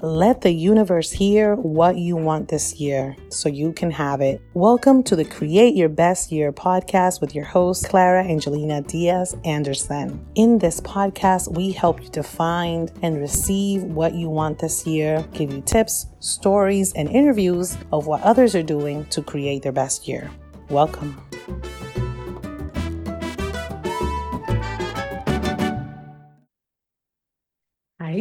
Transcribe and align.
Let 0.00 0.42
the 0.42 0.52
universe 0.52 1.10
hear 1.10 1.56
what 1.56 1.96
you 1.96 2.14
want 2.14 2.48
this 2.48 2.76
year 2.76 3.16
so 3.30 3.48
you 3.48 3.72
can 3.72 3.90
have 3.90 4.20
it. 4.20 4.40
Welcome 4.54 5.02
to 5.02 5.16
the 5.16 5.24
Create 5.24 5.74
Your 5.74 5.88
Best 5.88 6.30
Year 6.30 6.52
podcast 6.52 7.20
with 7.20 7.34
your 7.34 7.44
host, 7.44 7.88
Clara 7.88 8.22
Angelina 8.22 8.82
Diaz 8.82 9.36
Anderson. 9.44 10.24
In 10.36 10.56
this 10.56 10.80
podcast, 10.82 11.52
we 11.52 11.72
help 11.72 12.00
you 12.00 12.10
to 12.10 12.22
find 12.22 12.92
and 13.02 13.18
receive 13.18 13.82
what 13.82 14.14
you 14.14 14.28
want 14.28 14.60
this 14.60 14.86
year, 14.86 15.26
give 15.32 15.52
you 15.52 15.62
tips, 15.62 16.06
stories, 16.20 16.92
and 16.92 17.08
interviews 17.08 17.76
of 17.92 18.06
what 18.06 18.22
others 18.22 18.54
are 18.54 18.62
doing 18.62 19.04
to 19.06 19.20
create 19.20 19.64
their 19.64 19.72
best 19.72 20.06
year. 20.06 20.30
Welcome. 20.70 21.20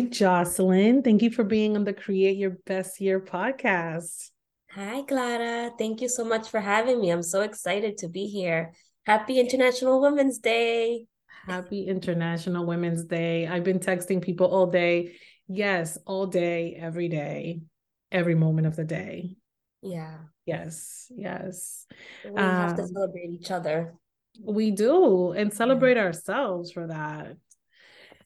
Joselin. 0.04 1.02
Thank 1.04 1.22
you 1.22 1.30
for 1.32 1.44
being 1.44 1.76
on 1.76 1.84
the 1.84 1.94
Create 1.94 2.38
Your 2.38 2.58
Best 2.66 3.02
Year 3.02 3.20
podcast. 3.20 4.30
Hi, 4.72 5.02
Clara. 5.04 5.72
Thank 5.78 6.02
you 6.02 6.10
so 6.10 6.24
much 6.24 6.50
for 6.50 6.60
having 6.60 7.02
me. 7.02 7.10
I'm 7.10 7.24
so 7.24 7.42
excited 7.42 7.98
to 8.00 8.08
be 8.08 8.28
here. 8.28 8.74
Happy 9.06 9.40
International 9.40 10.02
Women's 10.02 10.40
Day. 10.40 11.06
Happy 11.46 11.88
International 11.88 12.66
Women's 12.66 13.06
Day. 13.06 13.48
I've 13.48 13.64
been 13.64 13.80
texting 13.80 14.22
people 14.22 14.48
all 14.48 14.68
day. 14.68 15.16
Yes, 15.48 15.98
all 16.06 16.28
day, 16.28 16.78
every 16.80 17.08
day, 17.08 17.62
every 18.12 18.36
moment 18.36 18.68
of 18.68 18.76
the 18.76 18.84
day. 18.84 19.38
Yeah. 19.82 20.18
Yes, 20.46 21.12
yes. 21.16 21.86
We 22.26 22.32
um, 22.32 22.38
have 22.38 22.76
to 22.76 22.84
um, 22.84 22.88
celebrate 22.90 23.30
each 23.32 23.52
other. 23.52 23.96
We 24.44 24.72
do, 24.72 25.32
and 25.32 25.54
celebrate 25.54 25.98
yeah. 25.98 26.04
ourselves 26.04 26.72
for 26.72 26.88
that. 26.88 27.38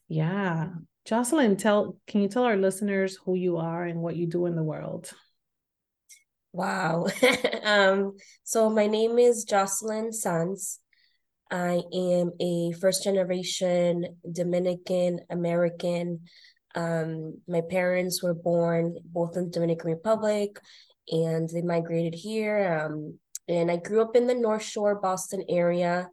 Yeah. 0.08 0.68
Joselin, 1.04 1.56
tell 1.56 1.96
can 2.06 2.22
you 2.22 2.28
tell 2.28 2.44
our 2.44 2.56
listeners 2.56 3.18
who 3.24 3.34
you 3.34 3.56
are 3.56 3.84
and 3.84 4.00
what 4.00 4.16
you 4.16 4.26
do 4.26 4.46
in 4.46 4.54
the 4.54 4.62
world? 4.62 5.10
Wow. 6.52 7.06
um, 7.64 8.16
so 8.44 8.70
my 8.70 8.86
name 8.86 9.18
is 9.18 9.44
Joselin 9.44 10.12
Sanz. 10.12 10.78
I 11.50 11.82
am 11.92 12.32
a 12.40 12.72
first 12.80 13.02
generation 13.04 14.16
Dominican 14.30 15.20
American. 15.28 16.20
Um, 16.74 17.38
my 17.48 17.62
parents 17.62 18.22
were 18.22 18.34
born 18.34 18.96
both 19.04 19.36
in 19.36 19.50
Dominican 19.50 19.90
Republic 19.90 20.58
and 21.10 21.48
they 21.48 21.62
migrated 21.62 22.14
here. 22.14 22.80
Um, 22.80 23.18
and 23.48 23.70
I 23.70 23.76
grew 23.76 24.02
up 24.02 24.14
in 24.14 24.26
the 24.26 24.34
North 24.34 24.62
Shore, 24.62 25.00
Boston 25.00 25.44
area 25.48 26.08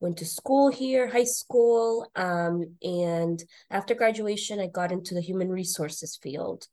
went 0.00 0.18
to 0.18 0.26
school 0.26 0.70
here, 0.70 1.08
high 1.08 1.24
school. 1.24 2.10
Um, 2.14 2.76
and 2.82 3.42
after 3.70 3.94
graduation, 3.94 4.60
I 4.60 4.66
got 4.66 4.92
into 4.92 5.14
the 5.14 5.20
human 5.20 5.48
resources 5.48 6.18
field. 6.22 6.66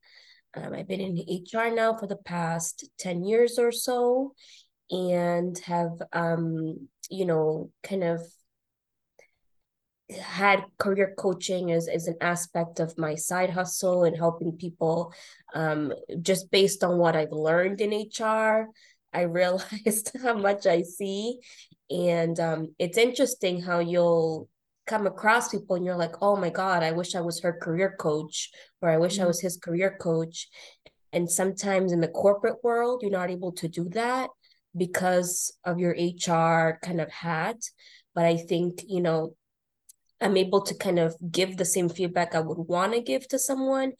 Um, 0.53 0.73
I've 0.73 0.87
been 0.87 0.99
in 0.99 1.17
HR 1.17 1.73
now 1.73 1.95
for 1.97 2.07
the 2.07 2.17
past 2.17 2.89
10 2.99 3.23
years 3.23 3.57
or 3.57 3.71
so 3.71 4.33
and 4.89 5.57
have, 5.59 5.91
um, 6.11 6.89
you 7.09 7.25
know, 7.25 7.71
kind 7.83 8.03
of 8.03 8.21
had 10.19 10.65
career 10.77 11.13
coaching 11.17 11.71
as, 11.71 11.87
as 11.87 12.07
an 12.07 12.15
aspect 12.21 12.79
of 12.79 12.97
my 12.97 13.15
side 13.15 13.49
hustle 13.49 14.03
and 14.03 14.17
helping 14.17 14.57
people 14.57 15.13
um, 15.53 15.93
just 16.21 16.51
based 16.51 16.83
on 16.83 16.97
what 16.97 17.15
I've 17.15 17.31
learned 17.31 17.81
in 17.81 17.91
HR. 17.91 18.67
I 19.13 19.21
realized 19.21 20.11
how 20.23 20.35
much 20.35 20.65
I 20.65 20.83
see 20.83 21.39
and 21.91 22.39
um, 22.39 22.73
it's 22.79 22.97
interesting 22.97 23.61
how 23.61 23.79
you'll 23.79 24.47
come 24.87 25.05
across 25.05 25.49
people 25.49 25.75
and 25.75 25.85
you're 25.85 25.97
like, 25.97 26.15
oh 26.21 26.37
my 26.37 26.49
God, 26.49 26.83
I 26.83 26.93
wish 26.93 27.15
I 27.15 27.21
was 27.21 27.41
her 27.41 27.53
career 27.53 27.95
coach, 27.99 28.49
or 28.81 28.89
I 28.89 28.97
wish 28.97 29.15
mm-hmm. 29.15 29.23
I 29.23 29.27
was 29.27 29.41
his 29.41 29.57
career 29.57 29.97
coach. 29.99 30.47
And 31.13 31.29
sometimes 31.29 31.91
in 31.91 31.99
the 31.99 32.07
corporate 32.07 32.63
world, 32.63 33.01
you're 33.01 33.11
not 33.11 33.29
able 33.29 33.51
to 33.53 33.67
do 33.67 33.89
that 33.89 34.29
because 34.75 35.53
of 35.65 35.79
your 35.79 35.91
HR 35.91 36.79
kind 36.81 37.01
of 37.01 37.11
hat. 37.11 37.57
But 38.15 38.25
I 38.25 38.37
think, 38.37 38.83
you 38.87 39.01
know, 39.01 39.35
I'm 40.21 40.37
able 40.37 40.61
to 40.61 40.75
kind 40.75 40.99
of 40.99 41.15
give 41.29 41.57
the 41.57 41.65
same 41.65 41.89
feedback 41.89 42.33
I 42.33 42.39
would 42.39 42.57
want 42.57 42.93
to 42.93 43.01
give 43.01 43.27
to 43.29 43.39
someone 43.39 43.93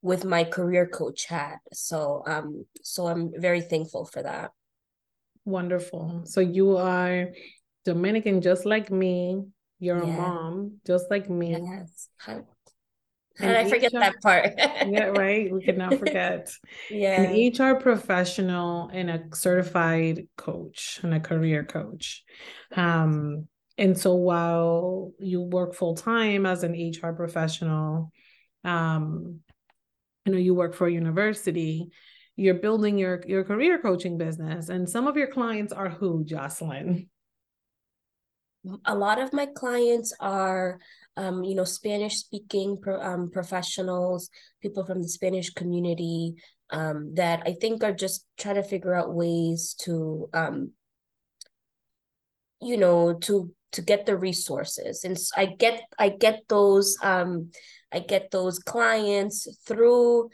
with 0.00 0.24
my 0.24 0.44
career 0.44 0.86
coach 0.86 1.26
hat. 1.26 1.58
So 1.72 2.22
um 2.26 2.64
so 2.82 3.06
I'm 3.06 3.32
very 3.36 3.60
thankful 3.60 4.04
for 4.04 4.22
that. 4.22 4.52
Wonderful. 5.44 6.22
So 6.24 6.40
you 6.40 6.76
are 6.76 7.28
Dominican 7.84 8.40
just 8.40 8.64
like 8.64 8.90
me. 8.90 9.42
You're 9.78 10.02
yeah. 10.02 10.14
a 10.14 10.16
mom 10.16 10.78
just 10.86 11.10
like 11.10 11.28
me. 11.28 11.50
Yes. 11.50 12.08
How, 12.16 12.44
did 13.38 13.56
I 13.56 13.68
forget 13.68 13.92
HR, 13.92 13.98
that 13.98 14.20
part? 14.22 14.52
yeah, 14.58 15.06
right. 15.06 15.52
We 15.52 15.62
cannot 15.62 15.94
forget. 15.98 16.50
yeah. 16.90 17.22
An 17.22 17.52
HR 17.52 17.80
professional 17.80 18.88
and 18.92 19.10
a 19.10 19.24
certified 19.32 20.28
coach 20.36 21.00
and 21.02 21.14
a 21.14 21.20
career 21.20 21.64
coach. 21.64 22.22
Um, 22.76 23.48
and 23.76 23.98
so 23.98 24.14
while 24.14 25.12
you 25.18 25.42
work 25.42 25.74
full 25.74 25.96
time 25.96 26.46
as 26.46 26.62
an 26.62 26.74
HR 26.74 27.12
professional, 27.12 28.12
um, 28.62 29.40
you 30.24 30.32
know, 30.32 30.38
you 30.38 30.54
work 30.54 30.74
for 30.74 30.86
a 30.86 30.92
university, 30.92 31.90
you're 32.36 32.54
building 32.54 32.98
your 32.98 33.22
your 33.26 33.44
career 33.44 33.78
coaching 33.78 34.18
business 34.18 34.68
and 34.68 34.88
some 34.88 35.06
of 35.06 35.16
your 35.16 35.28
clients 35.28 35.72
are 35.72 35.88
who 35.88 36.24
joselin? 36.24 37.08
A 38.86 38.94
lot 38.94 39.20
of 39.20 39.32
my 39.32 39.46
clients 39.46 40.14
are 40.20 40.78
um, 41.16 41.44
you 41.44 41.54
know 41.54 41.64
spanish 41.64 42.16
speaking 42.16 42.78
pro, 42.80 43.00
um, 43.00 43.30
professionals 43.30 44.30
people 44.60 44.84
from 44.84 45.02
the 45.02 45.08
spanish 45.08 45.50
community 45.50 46.34
um, 46.70 47.14
that 47.14 47.42
i 47.46 47.54
think 47.60 47.84
are 47.84 47.92
just 47.92 48.26
trying 48.36 48.56
to 48.56 48.62
figure 48.64 48.94
out 48.94 49.14
ways 49.14 49.74
to 49.78 50.28
um, 50.32 50.72
you 52.60 52.76
know 52.76 53.14
to 53.14 53.54
to 53.72 53.82
get 53.82 54.06
the 54.06 54.16
resources. 54.16 55.04
And 55.04 55.18
i 55.36 55.46
get 55.46 55.82
i 55.98 56.08
get 56.08 56.44
those 56.48 56.96
um 57.02 57.50
i 57.92 57.98
get 57.98 58.30
those 58.30 58.58
clients 58.58 59.48
through 59.66 60.30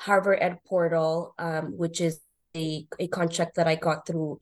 Harvard 0.00 0.38
Ed 0.40 0.58
Portal, 0.66 1.34
um, 1.38 1.76
which 1.76 2.00
is 2.00 2.20
a, 2.56 2.86
a 2.98 3.06
contract 3.08 3.56
that 3.56 3.68
I 3.68 3.74
got 3.76 4.06
through 4.06 4.40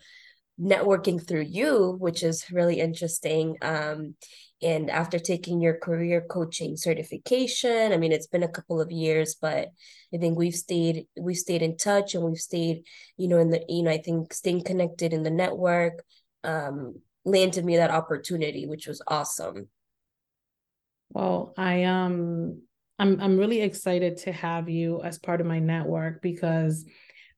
networking 0.60 1.24
through 1.24 1.42
you, 1.42 1.96
which 1.98 2.22
is 2.22 2.50
really 2.50 2.80
interesting. 2.80 3.56
Um, 3.62 4.14
and 4.60 4.90
after 4.90 5.18
taking 5.18 5.60
your 5.60 5.76
career 5.76 6.24
coaching 6.28 6.76
certification, 6.76 7.92
I 7.92 7.96
mean, 7.96 8.10
it's 8.10 8.26
been 8.26 8.42
a 8.42 8.48
couple 8.48 8.80
of 8.80 8.90
years, 8.90 9.36
but 9.40 9.68
I 10.12 10.18
think 10.18 10.36
we've 10.36 10.54
stayed 10.54 11.06
we've 11.20 11.36
stayed 11.36 11.62
in 11.62 11.76
touch 11.76 12.14
and 12.14 12.24
we've 12.24 12.38
stayed, 12.38 12.82
you 13.16 13.28
know, 13.28 13.38
in 13.38 13.50
the 13.50 13.64
you 13.68 13.82
know, 13.82 13.90
I 13.90 13.98
think 13.98 14.32
staying 14.32 14.64
connected 14.64 15.12
in 15.12 15.22
the 15.22 15.30
network 15.30 16.04
um, 16.42 17.00
landed 17.24 17.64
me 17.64 17.76
that 17.76 17.92
opportunity, 17.92 18.66
which 18.66 18.86
was 18.88 19.02
awesome. 19.06 19.68
Well, 21.10 21.54
I 21.56 21.84
um 21.84 22.62
I'm 22.98 23.20
I'm 23.20 23.38
really 23.38 23.60
excited 23.60 24.16
to 24.18 24.32
have 24.32 24.68
you 24.68 25.02
as 25.02 25.18
part 25.18 25.40
of 25.40 25.46
my 25.46 25.58
network 25.58 26.20
because 26.20 26.84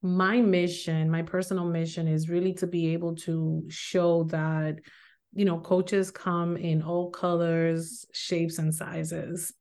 my 0.03 0.41
mission, 0.41 1.11
my 1.11 1.23
personal 1.23 1.67
mission 1.67 2.09
is 2.09 2.31
really 2.31 2.55
to 2.55 2.67
be 2.67 2.95
able 2.95 3.15
to 3.17 3.65
show 3.69 4.25
that 4.25 4.79
you 5.35 5.45
know 5.45 5.61
coaches 5.61 6.11
come 6.11 6.57
in 6.57 6.83
all 6.83 7.11
colors, 7.11 8.07
shapes 8.13 8.59
and 8.59 8.75
sizes. 8.75 9.53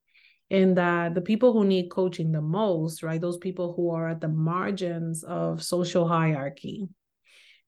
And 0.52 0.78
that 0.78 1.14
the 1.14 1.22
people 1.22 1.54
who 1.54 1.64
need 1.64 1.92
coaching 1.92 2.32
the 2.32 2.42
most, 2.42 3.04
right? 3.04 3.22
Those 3.22 3.38
people 3.38 3.74
who 3.76 3.92
are 3.92 4.10
at 4.10 4.20
the 4.20 4.30
margins 4.30 5.24
of 5.24 5.62
social 5.62 6.08
hierarchy, 6.08 6.88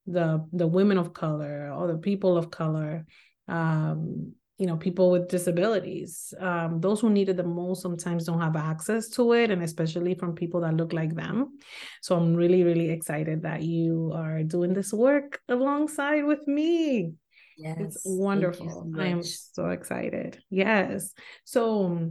the 0.06 0.44
the 0.52 0.66
women 0.66 0.98
of 0.98 1.12
color 1.12 1.72
or 1.72 1.86
the 1.86 1.98
people 1.98 2.36
of 2.36 2.50
color, 2.50 3.06
um, 3.46 4.32
you 4.58 4.66
know 4.66 4.76
people 4.76 5.10
with 5.10 5.28
disabilities 5.28 6.32
um, 6.38 6.80
those 6.80 7.00
who 7.00 7.10
need 7.10 7.28
it 7.28 7.36
the 7.36 7.42
most 7.42 7.82
sometimes 7.82 8.24
don't 8.24 8.40
have 8.40 8.56
access 8.56 9.08
to 9.08 9.32
it 9.32 9.50
and 9.50 9.62
especially 9.62 10.14
from 10.14 10.34
people 10.34 10.60
that 10.60 10.74
look 10.74 10.92
like 10.92 11.14
them. 11.14 11.58
So 12.00 12.16
i'm 12.16 12.34
really 12.34 12.62
really 12.62 12.90
excited 12.90 13.42
that 13.42 13.62
you 13.62 14.12
are 14.14 14.42
doing 14.42 14.72
this 14.74 14.92
work 14.92 15.40
alongside 15.48 16.22
with 16.24 16.46
me. 16.46 17.14
Yes, 17.56 17.76
it's 17.80 18.02
wonderful. 18.04 18.90
so 18.94 19.00
i 19.00 19.06
am 19.06 19.22
so 19.22 19.70
excited. 19.70 20.42
Yes. 20.50 21.12
So 21.44 22.10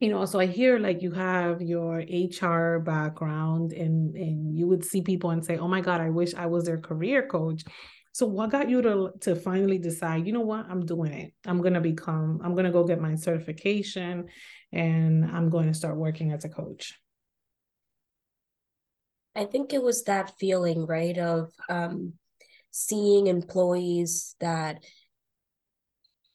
you 0.00 0.10
know 0.10 0.24
so 0.26 0.40
i 0.40 0.46
hear 0.46 0.78
like 0.78 1.02
you 1.02 1.12
have 1.12 1.62
your 1.62 2.02
hr 2.42 2.78
background 2.80 3.72
and 3.72 4.14
and 4.16 4.56
you 4.56 4.66
would 4.66 4.84
see 4.84 5.00
people 5.02 5.30
and 5.30 5.44
say 5.44 5.56
oh 5.56 5.68
my 5.68 5.80
god 5.80 6.00
i 6.00 6.10
wish 6.10 6.34
i 6.34 6.46
was 6.46 6.64
their 6.64 6.78
career 6.78 7.26
coach 7.26 7.62
so 8.14 8.26
what 8.26 8.52
got 8.52 8.70
you 8.70 8.80
to 8.80 9.10
to 9.22 9.34
finally 9.34 9.76
decide, 9.76 10.24
you 10.24 10.32
know 10.32 10.40
what, 10.40 10.66
I'm 10.70 10.86
doing 10.86 11.12
it. 11.12 11.32
I'm 11.44 11.60
gonna 11.60 11.80
become, 11.80 12.40
I'm 12.44 12.54
gonna 12.54 12.70
go 12.70 12.84
get 12.84 13.00
my 13.00 13.16
certification 13.16 14.28
and 14.72 15.24
I'm 15.24 15.50
going 15.50 15.66
to 15.66 15.74
start 15.74 15.96
working 15.96 16.30
as 16.30 16.44
a 16.44 16.48
coach. 16.48 16.94
I 19.34 19.46
think 19.46 19.72
it 19.72 19.82
was 19.82 20.04
that 20.04 20.38
feeling, 20.38 20.86
right, 20.86 21.18
of 21.18 21.50
um, 21.68 22.12
seeing 22.70 23.26
employees 23.26 24.36
that, 24.38 24.84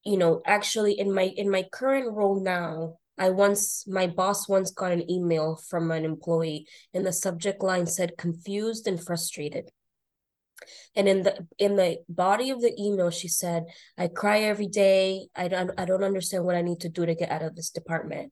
you 0.03 0.17
know, 0.17 0.41
actually 0.45 0.99
in 0.99 1.13
my 1.13 1.31
in 1.37 1.49
my 1.49 1.63
current 1.71 2.11
role 2.11 2.43
now, 2.43 2.97
I 3.17 3.29
once, 3.29 3.85
my 3.87 4.07
boss 4.07 4.49
once 4.49 4.71
got 4.71 4.91
an 4.91 5.09
email 5.09 5.55
from 5.69 5.91
an 5.91 6.03
employee, 6.03 6.67
and 6.93 7.05
the 7.05 7.13
subject 7.13 7.63
line 7.63 7.85
said 7.85 8.17
confused 8.17 8.85
and 8.85 9.01
frustrated. 9.01 9.69
And 10.95 11.07
in 11.07 11.23
the 11.23 11.47
in 11.57 11.75
the 11.75 12.00
body 12.09 12.50
of 12.50 12.61
the 12.61 12.73
email, 12.79 13.09
she 13.09 13.27
said, 13.27 13.65
"I 13.97 14.07
cry 14.07 14.41
every 14.41 14.67
day. 14.67 15.27
I 15.35 15.47
don't 15.47 15.71
I 15.77 15.85
don't 15.85 16.03
understand 16.03 16.45
what 16.45 16.56
I 16.56 16.61
need 16.61 16.81
to 16.81 16.89
do 16.89 17.06
to 17.06 17.15
get 17.15 17.31
out 17.31 17.44
of 17.44 17.56
this 17.56 17.69
department." 17.69 18.31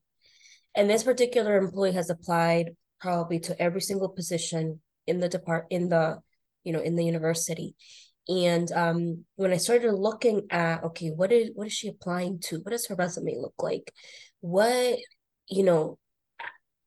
And 0.76 0.90
this 0.90 1.04
particular 1.04 1.58
employee 1.58 1.94
has 1.94 2.10
applied 2.10 2.76
probably 3.00 3.40
to 3.42 3.62
every 3.62 3.82
single 3.82 4.10
position 4.10 4.82
in 5.06 5.20
the 5.20 5.30
depart 5.30 5.68
in 5.70 5.90
the 5.90 6.20
you 6.64 6.74
know 6.74 6.82
in 6.82 6.96
the 6.96 7.06
university 7.06 7.76
and 8.30 8.72
um, 8.74 9.26
when 9.36 9.54
I 9.54 9.58
started 9.58 9.94
looking 9.94 10.48
at 10.50 10.84
okay, 10.84 11.10
what 11.10 11.32
is 11.32 11.52
what 11.56 11.68
is 11.68 11.74
she 11.74 11.88
applying 11.88 12.40
to? 12.42 12.58
What 12.58 12.72
does 12.72 12.88
her 12.88 12.96
resume 12.96 13.38
look 13.38 13.56
like? 13.60 13.94
What 14.42 14.98
you 15.48 15.64
know, 15.64 15.98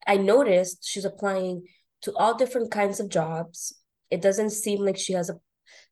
I 0.06 0.16
noticed 0.19 0.86
she's 0.86 1.06
applying 1.06 1.66
to 2.02 2.14
all 2.16 2.36
different 2.36 2.70
kinds 2.70 3.00
of 3.00 3.08
jobs. 3.08 3.75
It 4.10 4.22
doesn't 4.22 4.50
seem 4.50 4.80
like 4.80 4.96
she 4.96 5.12
has 5.12 5.30
a, 5.30 5.38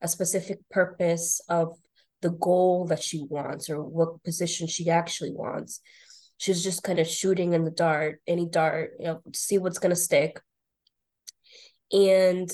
a 0.01 0.09
specific 0.09 0.59
purpose 0.71 1.41
of 1.49 1.77
the 2.21 2.31
goal 2.31 2.87
that 2.87 3.03
she 3.03 3.25
wants 3.29 3.71
or 3.71 3.83
what 3.83 4.23
position 4.25 4.67
she 4.67 4.91
actually 4.91 5.33
wants. 5.33 5.81
She's 6.37 6.63
just 6.63 6.83
kind 6.83 6.99
of 6.99 7.07
shooting 7.07 7.53
in 7.53 7.65
the 7.65 7.71
dart, 7.71 8.21
any 8.27 8.47
dart, 8.47 8.93
you 8.99 9.07
know, 9.07 9.23
see 9.35 9.59
what's 9.59 9.79
gonna 9.79 9.97
stick. 9.97 10.41
And 11.93 12.51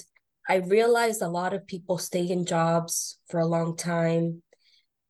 I 0.49 0.57
realized 0.57 1.23
a 1.23 1.29
lot 1.29 1.55
of 1.55 1.67
people 1.67 1.99
stay 1.99 2.27
in 2.29 2.45
jobs 2.47 3.19
for 3.29 3.41
a 3.41 3.47
long 3.47 3.77
time. 3.77 4.43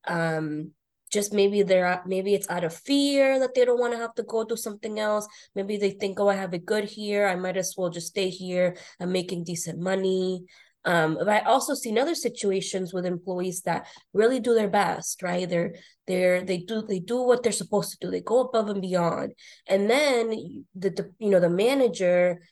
Um, 0.06 0.72
just 1.14 1.32
maybe 1.32 1.62
they're 1.62 2.02
maybe 2.06 2.34
it's 2.34 2.50
out 2.50 2.64
of 2.64 2.74
fear 2.74 3.38
that 3.38 3.54
they 3.54 3.64
don't 3.64 3.80
want 3.80 3.92
to 3.94 3.98
have 3.98 4.14
to 4.16 4.24
go 4.24 4.44
do 4.44 4.56
something 4.56 4.98
else. 4.98 5.26
Maybe 5.54 5.76
they 5.76 5.92
think, 5.92 6.18
oh, 6.18 6.28
I 6.28 6.34
have 6.34 6.52
it 6.52 6.66
good 6.66 6.84
here. 6.84 7.26
I 7.26 7.36
might 7.36 7.56
as 7.56 7.74
well 7.78 7.88
just 7.88 8.08
stay 8.08 8.28
here. 8.28 8.76
I'm 9.00 9.12
making 9.12 9.44
decent 9.44 9.78
money. 9.78 10.44
Um, 10.84 11.14
but 11.14 11.28
I 11.28 11.40
also 11.40 11.72
seen 11.74 11.96
other 11.96 12.14
situations 12.14 12.92
with 12.92 13.06
employees 13.06 13.62
that 13.62 13.86
really 14.12 14.40
do 14.40 14.54
their 14.54 14.68
best, 14.68 15.22
right? 15.22 15.48
They're 15.48 15.74
they're 16.06 16.42
they 16.44 16.58
do 16.58 16.82
they 16.82 16.98
do 16.98 17.22
what 17.22 17.42
they're 17.42 17.52
supposed 17.52 17.92
to 17.92 17.98
do. 18.00 18.10
They 18.10 18.20
go 18.20 18.40
above 18.40 18.68
and 18.68 18.82
beyond, 18.82 19.32
and 19.66 19.88
then 19.88 20.64
the, 20.74 20.90
the 20.90 21.10
you 21.18 21.30
know 21.30 21.40
the 21.40 21.48
manager 21.48 22.42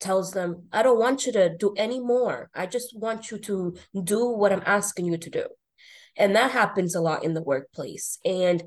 tells 0.00 0.32
them, 0.32 0.66
I 0.72 0.82
don't 0.82 0.98
want 0.98 1.26
you 1.26 1.32
to 1.32 1.56
do 1.56 1.74
any 1.76 2.00
more. 2.00 2.50
I 2.54 2.66
just 2.66 2.98
want 2.98 3.30
you 3.30 3.38
to 3.38 3.76
do 4.02 4.30
what 4.30 4.52
I'm 4.52 4.64
asking 4.66 5.06
you 5.06 5.16
to 5.16 5.30
do. 5.30 5.46
And 6.16 6.36
that 6.36 6.50
happens 6.50 6.94
a 6.94 7.00
lot 7.00 7.24
in 7.24 7.34
the 7.34 7.42
workplace. 7.42 8.18
And 8.24 8.62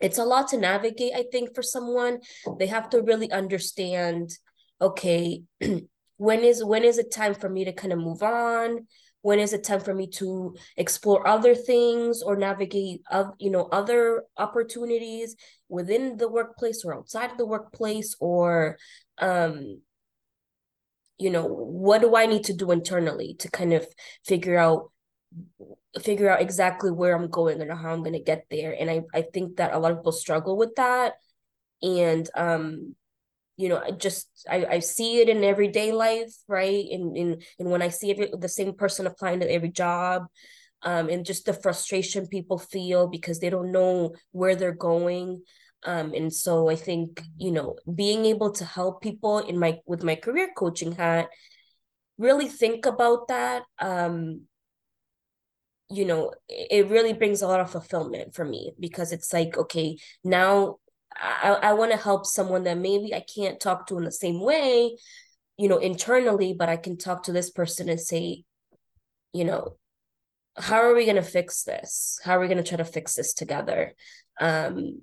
it's 0.00 0.18
a 0.18 0.24
lot 0.24 0.48
to 0.48 0.58
navigate, 0.58 1.12
I 1.14 1.24
think, 1.30 1.54
for 1.54 1.62
someone. 1.62 2.20
They 2.58 2.66
have 2.66 2.90
to 2.90 3.02
really 3.02 3.30
understand, 3.30 4.30
okay, 4.80 5.42
when 6.16 6.40
is 6.40 6.64
when 6.64 6.84
is 6.84 6.98
it 6.98 7.12
time 7.12 7.34
for 7.34 7.48
me 7.48 7.64
to 7.64 7.72
kind 7.72 7.92
of 7.92 7.98
move 7.98 8.22
on? 8.22 8.86
When 9.22 9.38
is 9.38 9.54
it 9.54 9.64
time 9.64 9.80
for 9.80 9.94
me 9.94 10.06
to 10.18 10.54
explore 10.76 11.26
other 11.26 11.54
things 11.54 12.22
or 12.22 12.36
navigate 12.36 13.00
of 13.10 13.28
you 13.38 13.50
know 13.50 13.68
other 13.72 14.24
opportunities 14.36 15.36
within 15.68 16.18
the 16.18 16.28
workplace 16.28 16.84
or 16.84 16.94
outside 16.94 17.30
of 17.30 17.38
the 17.38 17.46
workplace 17.46 18.14
or 18.20 18.76
um 19.18 19.80
you 21.18 21.30
know 21.30 21.46
what 21.46 22.00
do 22.02 22.16
i 22.16 22.26
need 22.26 22.44
to 22.44 22.52
do 22.52 22.70
internally 22.70 23.34
to 23.38 23.50
kind 23.50 23.72
of 23.72 23.86
figure 24.26 24.58
out 24.58 24.90
figure 26.02 26.28
out 26.28 26.40
exactly 26.40 26.90
where 26.90 27.14
i'm 27.16 27.28
going 27.28 27.60
and 27.60 27.70
how 27.72 27.92
i'm 27.92 28.02
going 28.02 28.12
to 28.12 28.20
get 28.20 28.44
there 28.50 28.74
and 28.78 28.90
i 28.90 29.02
i 29.14 29.22
think 29.22 29.56
that 29.56 29.72
a 29.72 29.78
lot 29.78 29.92
of 29.92 29.98
people 29.98 30.12
struggle 30.12 30.56
with 30.56 30.74
that 30.76 31.14
and 31.82 32.28
um 32.36 32.94
you 33.56 33.68
know 33.68 33.78
i 33.78 33.90
just 33.90 34.28
i 34.50 34.64
i 34.66 34.78
see 34.78 35.20
it 35.20 35.28
in 35.28 35.44
everyday 35.44 35.92
life 35.92 36.34
right 36.48 36.86
and 36.90 37.16
in 37.16 37.40
and 37.58 37.70
when 37.70 37.82
i 37.82 37.88
see 37.88 38.10
every 38.10 38.30
the 38.38 38.48
same 38.48 38.74
person 38.74 39.06
applying 39.06 39.40
to 39.40 39.50
every 39.50 39.70
job 39.70 40.24
um 40.82 41.08
and 41.08 41.24
just 41.24 41.46
the 41.46 41.52
frustration 41.52 42.26
people 42.26 42.58
feel 42.58 43.06
because 43.06 43.38
they 43.38 43.50
don't 43.50 43.70
know 43.70 44.12
where 44.32 44.56
they're 44.56 44.72
going 44.72 45.40
um, 45.84 46.14
and 46.14 46.32
so 46.32 46.70
I 46.70 46.76
think, 46.76 47.22
you 47.36 47.52
know, 47.52 47.76
being 47.94 48.24
able 48.24 48.52
to 48.52 48.64
help 48.64 49.02
people 49.02 49.40
in 49.40 49.58
my 49.58 49.80
with 49.86 50.02
my 50.02 50.14
career 50.14 50.48
coaching 50.56 50.92
hat, 50.92 51.28
really 52.16 52.48
think 52.48 52.86
about 52.86 53.28
that. 53.28 53.64
Um, 53.78 54.42
you 55.90 56.04
know, 56.04 56.32
it 56.48 56.88
really 56.88 57.12
brings 57.12 57.42
a 57.42 57.48
lot 57.48 57.60
of 57.60 57.70
fulfillment 57.70 58.34
for 58.34 58.44
me 58.44 58.72
because 58.80 59.12
it's 59.12 59.32
like, 59.32 59.56
okay, 59.56 59.98
now 60.22 60.76
I, 61.16 61.58
I 61.62 61.72
want 61.74 61.92
to 61.92 61.98
help 61.98 62.26
someone 62.26 62.64
that 62.64 62.78
maybe 62.78 63.14
I 63.14 63.20
can't 63.20 63.60
talk 63.60 63.86
to 63.88 63.98
in 63.98 64.04
the 64.04 64.10
same 64.12 64.40
way, 64.40 64.96
you 65.58 65.68
know, 65.68 65.78
internally, 65.78 66.54
but 66.54 66.68
I 66.68 66.76
can 66.76 66.96
talk 66.96 67.24
to 67.24 67.32
this 67.32 67.50
person 67.50 67.88
and 67.88 68.00
say, 68.00 68.44
you 69.32 69.44
know, 69.44 69.76
how 70.56 70.80
are 70.82 70.94
we 70.94 71.04
going 71.04 71.16
to 71.16 71.22
fix 71.22 71.64
this? 71.64 72.18
How 72.24 72.36
are 72.36 72.40
we 72.40 72.48
going 72.48 72.62
to 72.62 72.68
try 72.68 72.78
to 72.78 72.84
fix 72.84 73.14
this 73.14 73.34
together? 73.34 73.92
Um, 74.40 75.02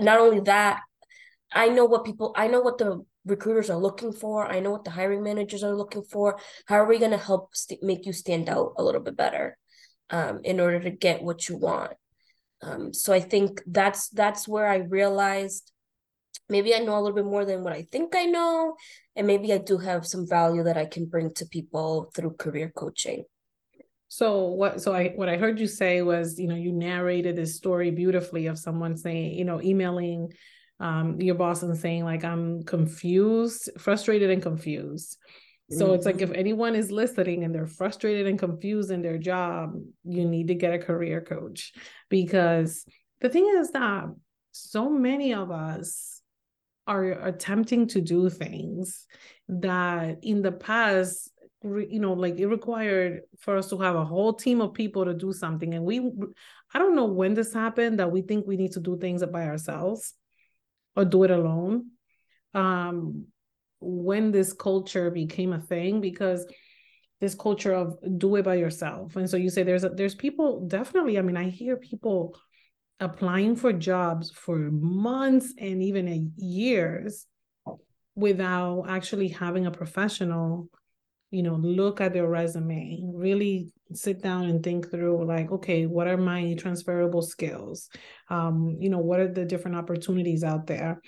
not 0.00 0.20
only 0.20 0.40
that, 0.40 0.80
I 1.52 1.68
know 1.68 1.84
what 1.84 2.04
people, 2.04 2.32
I 2.36 2.48
know 2.48 2.60
what 2.60 2.78
the 2.78 3.04
recruiters 3.24 3.70
are 3.70 3.78
looking 3.78 4.12
for. 4.12 4.46
I 4.50 4.60
know 4.60 4.70
what 4.70 4.84
the 4.84 4.90
hiring 4.90 5.22
managers 5.22 5.64
are 5.64 5.74
looking 5.74 6.02
for. 6.02 6.38
How 6.66 6.76
are 6.76 6.86
we 6.86 6.98
going 6.98 7.10
to 7.10 7.18
help 7.18 7.54
st- 7.54 7.82
make 7.82 8.06
you 8.06 8.12
stand 8.12 8.48
out 8.48 8.74
a 8.78 8.84
little 8.84 9.00
bit 9.00 9.16
better 9.16 9.58
um, 10.10 10.40
in 10.44 10.60
order 10.60 10.80
to 10.80 10.90
get 10.90 11.22
what 11.22 11.48
you 11.48 11.56
want? 11.56 11.92
Um, 12.62 12.92
so 12.94 13.12
I 13.12 13.20
think 13.20 13.62
that's 13.66 14.08
that's 14.08 14.48
where 14.48 14.66
I 14.66 14.76
realized 14.76 15.72
maybe 16.48 16.74
I 16.74 16.78
know 16.78 16.96
a 16.96 17.00
little 17.00 17.16
bit 17.16 17.24
more 17.24 17.44
than 17.44 17.62
what 17.62 17.72
I 17.72 17.82
think 17.82 18.14
I 18.16 18.24
know, 18.24 18.76
and 19.14 19.26
maybe 19.26 19.52
I 19.52 19.58
do 19.58 19.78
have 19.78 20.06
some 20.06 20.26
value 20.28 20.64
that 20.64 20.76
I 20.76 20.86
can 20.86 21.06
bring 21.06 21.32
to 21.34 21.46
people 21.46 22.10
through 22.14 22.34
career 22.34 22.72
coaching. 22.74 23.24
So 24.08 24.44
what 24.46 24.80
so 24.80 24.94
I 24.94 25.08
what 25.16 25.28
I 25.28 25.36
heard 25.36 25.58
you 25.58 25.66
say 25.66 26.02
was, 26.02 26.38
you 26.38 26.48
know, 26.48 26.54
you 26.54 26.72
narrated 26.72 27.36
this 27.36 27.56
story 27.56 27.90
beautifully 27.90 28.46
of 28.46 28.58
someone 28.58 28.96
saying, 28.96 29.34
you 29.34 29.44
know, 29.44 29.60
emailing 29.60 30.32
um 30.78 31.20
your 31.20 31.34
boss 31.34 31.62
and 31.62 31.76
saying 31.76 32.04
like 32.04 32.24
I'm 32.24 32.62
confused, 32.62 33.70
frustrated 33.78 34.30
and 34.30 34.42
confused. 34.42 35.18
So 35.70 35.86
mm-hmm. 35.86 35.94
it's 35.94 36.06
like 36.06 36.20
if 36.20 36.30
mm-hmm. 36.30 36.38
anyone 36.38 36.74
is 36.76 36.92
listening 36.92 37.42
and 37.42 37.54
they're 37.54 37.66
frustrated 37.66 38.26
and 38.26 38.38
confused 38.38 38.90
in 38.90 39.02
their 39.02 39.18
job, 39.18 39.74
you 40.04 40.24
need 40.24 40.48
to 40.48 40.54
get 40.54 40.74
a 40.74 40.78
career 40.78 41.20
coach 41.20 41.72
because 42.08 42.84
the 43.20 43.28
thing 43.28 43.52
is 43.56 43.72
that 43.72 44.04
so 44.52 44.88
many 44.88 45.34
of 45.34 45.50
us 45.50 46.22
are 46.86 47.04
attempting 47.26 47.88
to 47.88 48.00
do 48.00 48.30
things 48.30 49.06
that 49.48 50.18
in 50.22 50.42
the 50.42 50.52
past 50.52 51.30
you 51.62 51.98
know 51.98 52.12
like 52.12 52.38
it 52.38 52.46
required 52.46 53.22
for 53.40 53.56
us 53.56 53.68
to 53.68 53.78
have 53.78 53.96
a 53.96 54.04
whole 54.04 54.32
team 54.32 54.60
of 54.60 54.72
people 54.72 55.04
to 55.04 55.14
do 55.14 55.32
something 55.32 55.74
and 55.74 55.84
we 55.84 55.98
i 56.74 56.78
don't 56.78 56.94
know 56.94 57.06
when 57.06 57.34
this 57.34 57.52
happened 57.52 57.98
that 57.98 58.10
we 58.10 58.22
think 58.22 58.46
we 58.46 58.56
need 58.56 58.70
to 58.70 58.80
do 58.80 58.96
things 58.98 59.24
by 59.26 59.46
ourselves 59.46 60.14
or 60.94 61.04
do 61.04 61.24
it 61.24 61.30
alone 61.30 61.90
um 62.54 63.26
when 63.80 64.32
this 64.32 64.52
culture 64.52 65.10
became 65.10 65.52
a 65.52 65.60
thing 65.60 66.00
because 66.00 66.46
this 67.20 67.34
culture 67.34 67.72
of 67.72 67.96
do 68.18 68.36
it 68.36 68.44
by 68.44 68.54
yourself. 68.54 69.16
And 69.16 69.28
so 69.28 69.36
you 69.36 69.50
say 69.50 69.62
there's 69.62 69.84
a, 69.84 69.88
there's 69.88 70.14
people 70.14 70.66
definitely 70.66 71.18
i 71.18 71.22
mean 71.22 71.36
i 71.36 71.48
hear 71.48 71.76
people 71.76 72.36
applying 73.00 73.56
for 73.56 73.72
jobs 73.72 74.30
for 74.30 74.58
months 74.70 75.52
and 75.58 75.82
even 75.82 76.08
a 76.08 76.26
years 76.36 77.26
without 78.14 78.84
actually 78.88 79.28
having 79.28 79.66
a 79.66 79.70
professional 79.70 80.68
you 81.30 81.42
know 81.42 81.56
look 81.56 82.00
at 82.00 82.14
their 82.14 82.26
resume 82.26 83.00
really 83.14 83.70
sit 83.92 84.22
down 84.22 84.46
and 84.46 84.62
think 84.62 84.90
through 84.90 85.24
like 85.26 85.50
okay 85.52 85.86
what 85.86 86.08
are 86.08 86.16
my 86.16 86.54
transferable 86.54 87.22
skills? 87.22 87.88
Um 88.30 88.76
you 88.80 88.88
know 88.88 88.98
what 88.98 89.20
are 89.20 89.32
the 89.32 89.44
different 89.44 89.76
opportunities 89.76 90.42
out 90.42 90.66
there 90.66 91.00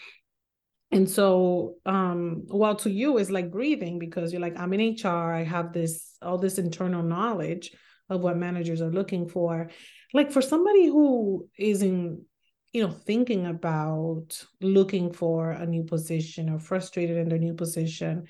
and 0.91 1.09
so 1.09 1.75
um 1.85 2.43
well 2.47 2.75
to 2.75 2.91
you 2.91 3.19
it's 3.19 3.31
like 3.31 3.51
breathing 3.51 3.99
because 3.99 4.33
you're 4.33 4.41
like 4.41 4.59
i'm 4.59 4.73
in 4.73 4.97
hr 5.03 5.09
i 5.09 5.43
have 5.43 5.73
this 5.73 6.17
all 6.23 6.39
this 6.39 6.59
internal 6.59 7.03
knowledge 7.03 7.71
of 8.11 8.21
what 8.21 8.37
managers 8.37 8.81
are 8.81 8.91
looking 8.91 9.29
for. 9.29 9.71
Like 10.15 10.33
for 10.33 10.43
somebody 10.43 10.87
who 10.87 11.49
isn't 11.59 12.25
you 12.73 12.83
know 12.83 12.91
thinking 12.91 13.47
about 13.47 14.45
looking 14.61 15.13
for 15.13 15.53
a 15.53 15.65
new 15.65 15.85
position 15.85 16.51
or 16.51 16.59
frustrated 16.59 17.17
in 17.17 17.27
their 17.31 17.39
new 17.39 17.55
position 17.55 18.27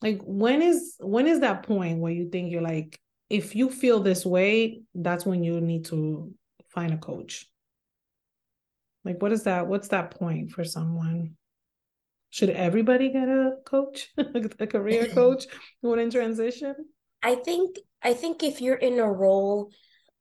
like 0.00 0.20
when 0.22 0.62
is 0.62 0.94
when 1.00 1.26
is 1.26 1.40
that 1.40 1.64
point 1.64 1.98
where 1.98 2.12
you 2.12 2.30
think 2.30 2.52
you're 2.52 2.62
like 2.62 3.00
if 3.28 3.56
you 3.56 3.68
feel 3.68 3.98
this 3.98 4.24
way 4.24 4.82
that's 4.94 5.26
when 5.26 5.42
you 5.42 5.60
need 5.60 5.86
to 5.86 6.32
find 6.68 6.94
a 6.94 6.98
coach? 6.98 7.46
Like 9.04 9.20
what 9.20 9.32
is 9.32 9.42
that 9.44 9.66
what's 9.66 9.88
that 9.88 10.12
point 10.12 10.52
for 10.52 10.62
someone 10.62 11.36
should 12.30 12.50
everybody 12.50 13.10
get 13.10 13.28
a 13.28 13.56
coach 13.64 14.08
a 14.18 14.66
career 14.66 15.06
coach 15.06 15.46
when 15.80 15.98
in 15.98 16.10
transition? 16.10 16.74
I 17.22 17.34
think 17.34 17.76
i 18.02 18.14
think 18.14 18.42
if 18.42 18.62
you're 18.62 18.76
in 18.76 18.98
a 18.98 19.12
role 19.12 19.70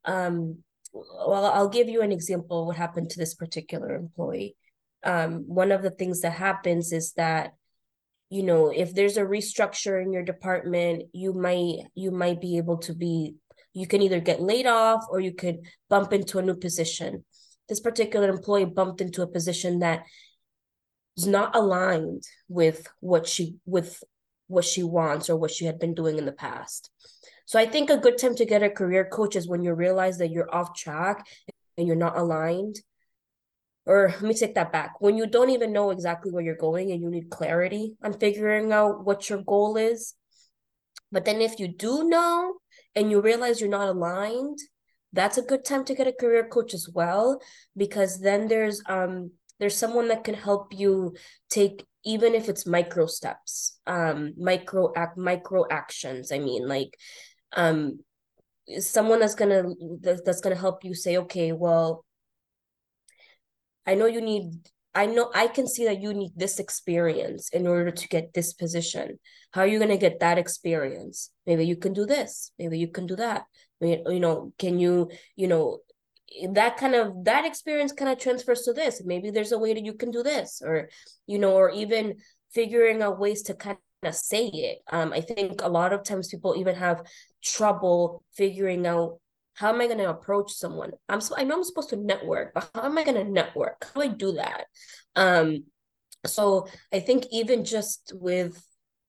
um 0.04 0.58
well 0.94 1.46
i'll 1.46 1.70
give 1.70 1.88
you 1.88 2.01
an 2.01 2.12
example 2.12 2.68
what 2.68 2.75
happened 2.75 3.10
to 3.10 3.20
this 3.20 3.36
particular 3.36 3.96
employee. 3.96 4.56
Um, 5.01 5.46
one 5.48 5.72
of 5.72 5.82
the 5.82 5.92
things 5.92 6.20
that 6.22 6.34
happens 6.34 6.92
is 6.92 7.13
that 7.13 7.54
you 8.30 8.44
know 8.44 8.70
if 8.70 8.94
there's 8.94 9.16
a 9.16 9.22
restructure 9.22 10.01
in 10.01 10.12
your 10.12 10.24
department 10.24 11.04
you 11.13 11.34
might 11.34 11.88
you 11.96 12.12
might 12.12 12.42
be 12.42 12.58
able 12.58 12.80
to 12.80 12.94
be 12.94 13.36
you 13.74 13.88
can 13.88 14.01
either 14.01 14.20
get 14.20 14.42
laid 14.42 14.66
off 14.66 15.06
or 15.10 15.20
you 15.20 15.34
could 15.34 15.60
bump 15.89 16.12
into 16.13 16.39
a 16.39 16.42
new 16.42 16.56
position. 16.56 17.24
This 17.68 17.80
particular 17.80 18.30
employee 18.30 18.66
bumped 18.66 19.00
into 19.00 19.22
a 19.22 19.28
position 19.28 19.80
that 19.80 20.04
is 21.19 21.27
not 21.27 21.55
aligned 21.55 22.23
with 22.47 22.88
what 23.01 23.27
she 23.27 23.55
with 23.65 24.01
what 24.47 24.65
she 24.65 24.83
wants 24.83 25.29
or 25.29 25.35
what 25.35 25.51
she 25.51 25.65
had 25.65 25.77
been 25.77 25.93
doing 25.93 26.17
in 26.17 26.25
the 26.25 26.31
past. 26.47 26.89
So 27.45 27.59
i 27.59 27.65
think 27.65 27.89
a 27.89 27.97
good 28.05 28.17
time 28.17 28.35
to 28.35 28.45
get 28.45 28.63
a 28.63 28.69
career 28.69 29.05
coach 29.17 29.35
is 29.35 29.47
when 29.47 29.61
you 29.65 29.73
realize 29.73 30.17
that 30.19 30.31
you're 30.31 30.53
off 30.55 30.75
track 30.75 31.25
and 31.77 31.88
you're 31.88 32.05
not 32.07 32.17
aligned. 32.17 32.77
Or 33.85 34.09
let 34.09 34.21
me 34.21 34.35
take 34.35 34.55
that 34.55 34.71
back. 34.71 35.01
When 35.01 35.17
you 35.17 35.25
don't 35.25 35.49
even 35.49 35.73
know 35.73 35.89
exactly 35.89 36.31
where 36.31 36.43
you're 36.43 36.67
going 36.67 36.91
and 36.91 37.01
you 37.01 37.09
need 37.09 37.29
clarity 37.29 37.95
on 38.03 38.13
figuring 38.13 38.71
out 38.71 39.03
what 39.03 39.29
your 39.29 39.41
goal 39.41 39.77
is. 39.77 40.13
But 41.11 41.25
then 41.25 41.41
if 41.41 41.59
you 41.59 41.67
do 41.67 42.03
know 42.03 42.53
and 42.95 43.09
you 43.09 43.19
realize 43.19 43.59
you're 43.59 43.77
not 43.79 43.89
aligned 43.95 44.59
that's 45.11 45.39
a 45.39 45.47
good 45.51 45.65
time 45.65 45.83
to 45.85 45.95
get 45.95 46.05
a 46.07 46.19
career 46.21 46.47
coach 46.47 46.71
as 46.73 46.88
well 46.93 47.41
because 47.75 48.19
then 48.19 48.47
there's 48.47 48.81
um 48.85 49.31
there's 49.60 49.78
someone 49.78 50.08
that 50.08 50.24
can 50.24 50.36
help 50.36 50.74
you 50.74 51.16
take 51.50 51.86
even 52.06 52.34
if 52.34 52.50
it's 52.50 52.66
micro 52.66 53.06
steps 53.06 53.80
um 53.88 54.34
micro 54.38 54.92
act 54.96 55.18
micro 55.18 55.66
actions 55.70 56.32
i 56.32 56.39
mean 56.39 56.68
like 56.68 56.98
um 57.54 58.00
someone 58.80 59.20
that's 59.20 59.36
gonna 59.36 59.63
that's 60.01 60.42
gonna 60.42 60.56
help 60.56 60.84
you 60.84 60.94
say 60.94 61.18
okay 61.18 61.51
well 61.51 62.06
I 63.89 63.96
know 63.96 64.06
you 64.06 64.22
need 64.22 64.70
I 64.94 65.08
know 65.08 65.32
I 65.34 65.48
can 65.48 65.68
see 65.68 65.86
that 65.86 66.00
you 66.00 66.13
need 66.13 66.34
this 66.36 66.60
experience 66.60 67.50
in 67.50 67.66
order 67.66 67.89
to 67.89 68.08
get 68.08 68.34
this 68.34 68.54
position. 68.54 69.20
How 69.51 69.62
are 69.62 69.68
you 69.68 69.80
to 69.80 69.98
get 69.98 70.20
that 70.20 70.38
experience? 70.38 71.32
Maybe 71.48 71.66
you 71.66 71.75
can 71.75 71.94
do 71.94 72.06
this. 72.06 72.51
Maybe 72.60 72.78
you 72.78 72.88
can 72.88 73.08
do 73.08 73.16
that. 73.16 73.46
You 73.82 74.20
know, 74.20 74.54
can 74.60 74.78
you, 74.80 75.10
you 75.36 75.48
know, 75.48 75.80
that 76.51 76.77
kind 76.77 76.95
of 76.95 77.24
that 77.25 77.45
experience 77.45 77.91
kind 77.91 78.12
of 78.12 78.17
transfers 78.17 78.62
to 78.63 78.74
this. 78.74 79.01
Maybe 79.03 79.31
there's 79.31 79.51
a 79.51 79.59
way 79.59 79.74
that 79.74 79.86
you 79.86 79.93
can 79.93 80.12
do 80.12 80.24
this 80.24 80.62
or 80.63 80.89
you 81.27 81.39
know, 81.39 81.53
or 81.53 81.71
even 81.71 82.17
figuring 82.53 83.01
out 83.01 83.19
ways 83.19 83.43
to 83.43 83.53
kind 83.53 83.77
of 84.03 84.15
say 84.15 84.48
it. 84.48 84.79
Um 84.91 85.13
I 85.13 85.21
think 85.21 85.62
a 85.62 85.69
lot 85.69 85.93
of 85.93 86.03
times 86.03 86.29
people 86.29 86.55
even 86.57 86.75
have 86.75 87.03
trouble 87.43 88.24
figuring 88.36 88.86
out 88.88 89.19
how 89.59 89.69
am 89.74 89.81
I 89.81 89.88
going 89.88 89.98
to 89.98 90.09
approach 90.09 90.53
someone? 90.53 90.91
I'm 91.09 91.19
I 91.36 91.43
know 91.43 91.57
I'm 91.57 91.65
supposed 91.65 91.89
to 91.89 91.98
network, 91.98 92.53
but 92.53 92.69
how 92.74 92.83
am 92.83 92.98
I 92.98 93.03
going 93.03 93.17
to 93.17 93.29
network? 93.29 93.83
How 93.83 94.01
do 94.01 94.01
I 94.01 94.07
do 94.07 94.31
that? 94.33 94.67
Um, 95.17 95.65
so 96.25 96.67
I 96.93 97.01
think 97.01 97.25
even 97.31 97.65
just 97.65 98.13
with 98.15 98.65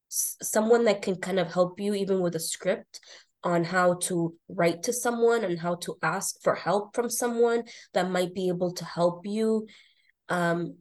someone 0.08 0.86
that 0.86 1.02
can 1.02 1.16
kind 1.16 1.38
of 1.38 1.52
help 1.52 1.78
you, 1.78 1.94
even 1.94 2.20
with 2.20 2.34
a 2.34 2.40
script 2.40 2.98
on 3.42 3.64
how 3.64 3.94
to 3.94 4.34
write 4.48 4.82
to 4.84 4.92
someone 4.92 5.44
and 5.44 5.58
how 5.58 5.76
to 5.76 5.96
ask 6.02 6.40
for 6.42 6.54
help 6.54 6.94
from 6.94 7.08
someone 7.08 7.62
that 7.94 8.10
might 8.10 8.34
be 8.34 8.48
able 8.48 8.72
to 8.72 8.84
help 8.84 9.26
you 9.26 9.66
um, 10.28 10.76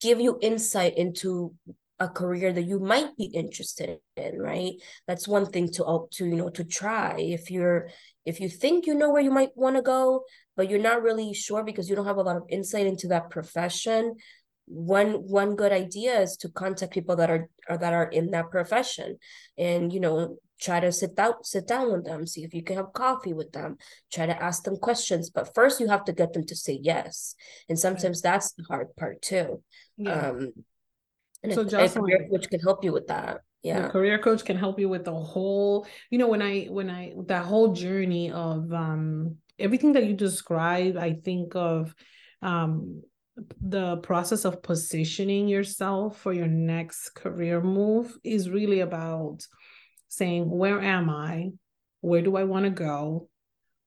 give 0.00 0.20
you 0.20 0.38
insight 0.40 0.96
into 0.96 1.54
a 1.98 2.08
career 2.08 2.52
that 2.52 2.62
you 2.62 2.78
might 2.78 3.16
be 3.16 3.24
interested 3.24 3.98
in 4.16 4.38
right? 4.38 4.74
That's 5.06 5.26
one 5.26 5.46
thing 5.46 5.72
to 5.72 6.06
to 6.12 6.26
you 6.26 6.36
know 6.36 6.50
to 6.50 6.64
try. 6.64 7.16
If 7.18 7.50
you're 7.50 7.88
if 8.24 8.40
you 8.40 8.48
think 8.48 8.86
you 8.86 8.94
know 8.94 9.10
where 9.10 9.22
you 9.22 9.30
might 9.30 9.56
want 9.56 9.76
to 9.76 9.82
go 9.82 10.24
but 10.56 10.70
you're 10.70 10.78
not 10.78 11.02
really 11.02 11.34
sure 11.34 11.62
because 11.62 11.88
you 11.88 11.94
don't 11.94 12.06
have 12.06 12.16
a 12.16 12.22
lot 12.22 12.36
of 12.36 12.44
insight 12.48 12.86
into 12.86 13.08
that 13.08 13.28
profession 13.30 14.14
one 14.66 15.12
one 15.12 15.54
good 15.54 15.72
idea 15.72 16.20
is 16.20 16.36
to 16.36 16.48
contact 16.48 16.92
people 16.92 17.16
that 17.16 17.30
are, 17.30 17.48
are 17.68 17.78
that 17.78 17.92
are 17.92 18.08
in 18.08 18.32
that 18.32 18.50
profession. 18.50 19.18
And 19.56 19.92
you 19.92 20.00
know 20.00 20.36
try 20.60 20.80
to 20.80 20.90
sit 20.90 21.14
down 21.14 21.34
sit 21.42 21.66
down 21.66 21.92
with 21.92 22.04
them 22.04 22.26
see 22.26 22.42
if 22.44 22.54
you 22.54 22.62
can 22.62 22.76
have 22.76 22.92
coffee 22.92 23.32
with 23.32 23.52
them 23.52 23.76
try 24.12 24.26
to 24.26 24.42
ask 24.42 24.62
them 24.64 24.76
questions. 24.76 25.30
But 25.30 25.54
first 25.54 25.80
you 25.80 25.88
have 25.88 26.04
to 26.04 26.12
get 26.12 26.32
them 26.32 26.46
to 26.46 26.56
say 26.56 26.78
yes. 26.80 27.34
And 27.68 27.78
sometimes 27.78 28.22
that's 28.22 28.52
the 28.52 28.64
hard 28.64 28.94
part 28.96 29.22
too. 29.22 29.62
Yeah. 29.96 30.30
um 30.30 30.52
and 31.42 31.52
so 31.52 31.60
a, 31.60 31.84
a 31.84 31.88
career 31.88 32.26
coach 32.30 32.48
can 32.48 32.60
help 32.60 32.84
you 32.84 32.92
with 32.92 33.08
that. 33.08 33.40
yeah. 33.62 33.88
career 33.88 34.18
coach 34.18 34.44
can 34.44 34.56
help 34.56 34.78
you 34.80 34.88
with 34.88 35.04
the 35.04 35.14
whole 35.14 35.86
you 36.10 36.18
know 36.18 36.28
when 36.28 36.42
i 36.42 36.64
when 36.66 36.88
i 36.90 37.12
that 37.26 37.44
whole 37.44 37.72
journey 37.72 38.30
of 38.30 38.72
um 38.72 39.36
everything 39.58 39.92
that 39.92 40.04
you 40.04 40.14
describe 40.14 40.96
i 40.96 41.12
think 41.12 41.54
of 41.54 41.94
um 42.42 43.02
the 43.60 43.98
process 43.98 44.44
of 44.44 44.62
positioning 44.62 45.48
yourself 45.48 46.18
for 46.18 46.32
your 46.32 46.46
next 46.46 47.10
career 47.10 47.60
move 47.60 48.16
is 48.24 48.48
really 48.48 48.80
about 48.80 49.46
saying 50.08 50.48
where 50.48 50.80
am 50.80 51.10
i 51.10 51.50
where 52.00 52.22
do 52.22 52.36
i 52.36 52.44
want 52.44 52.64
to 52.64 52.70
go 52.70 53.28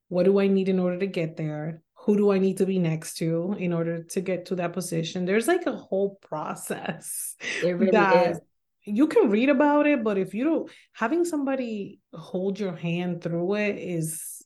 what 0.07 0.23
do 0.23 0.39
i 0.39 0.47
need 0.47 0.69
in 0.69 0.79
order 0.79 0.99
to 0.99 1.07
get 1.07 1.37
there 1.37 1.81
who 2.09 2.15
do 2.15 2.31
I 2.31 2.39
need 2.39 2.57
to 2.57 2.65
be 2.65 2.79
next 2.79 3.17
to 3.17 3.55
in 3.59 3.73
order 3.73 4.03
to 4.03 4.21
get 4.21 4.47
to 4.47 4.55
that 4.55 4.73
position? 4.73 5.25
There's 5.25 5.47
like 5.47 5.65
a 5.65 5.75
whole 5.75 6.17
process 6.21 7.35
it 7.63 7.73
really 7.73 7.91
that 7.91 8.31
is. 8.31 8.39
you 8.85 9.07
can 9.07 9.29
read 9.29 9.49
about 9.49 9.85
it, 9.85 10.03
but 10.03 10.17
if 10.17 10.33
you 10.33 10.45
don't 10.45 10.71
having 10.93 11.25
somebody 11.25 11.99
hold 12.13 12.59
your 12.59 12.75
hand 12.75 13.21
through 13.21 13.55
it 13.55 13.77
is 13.77 14.43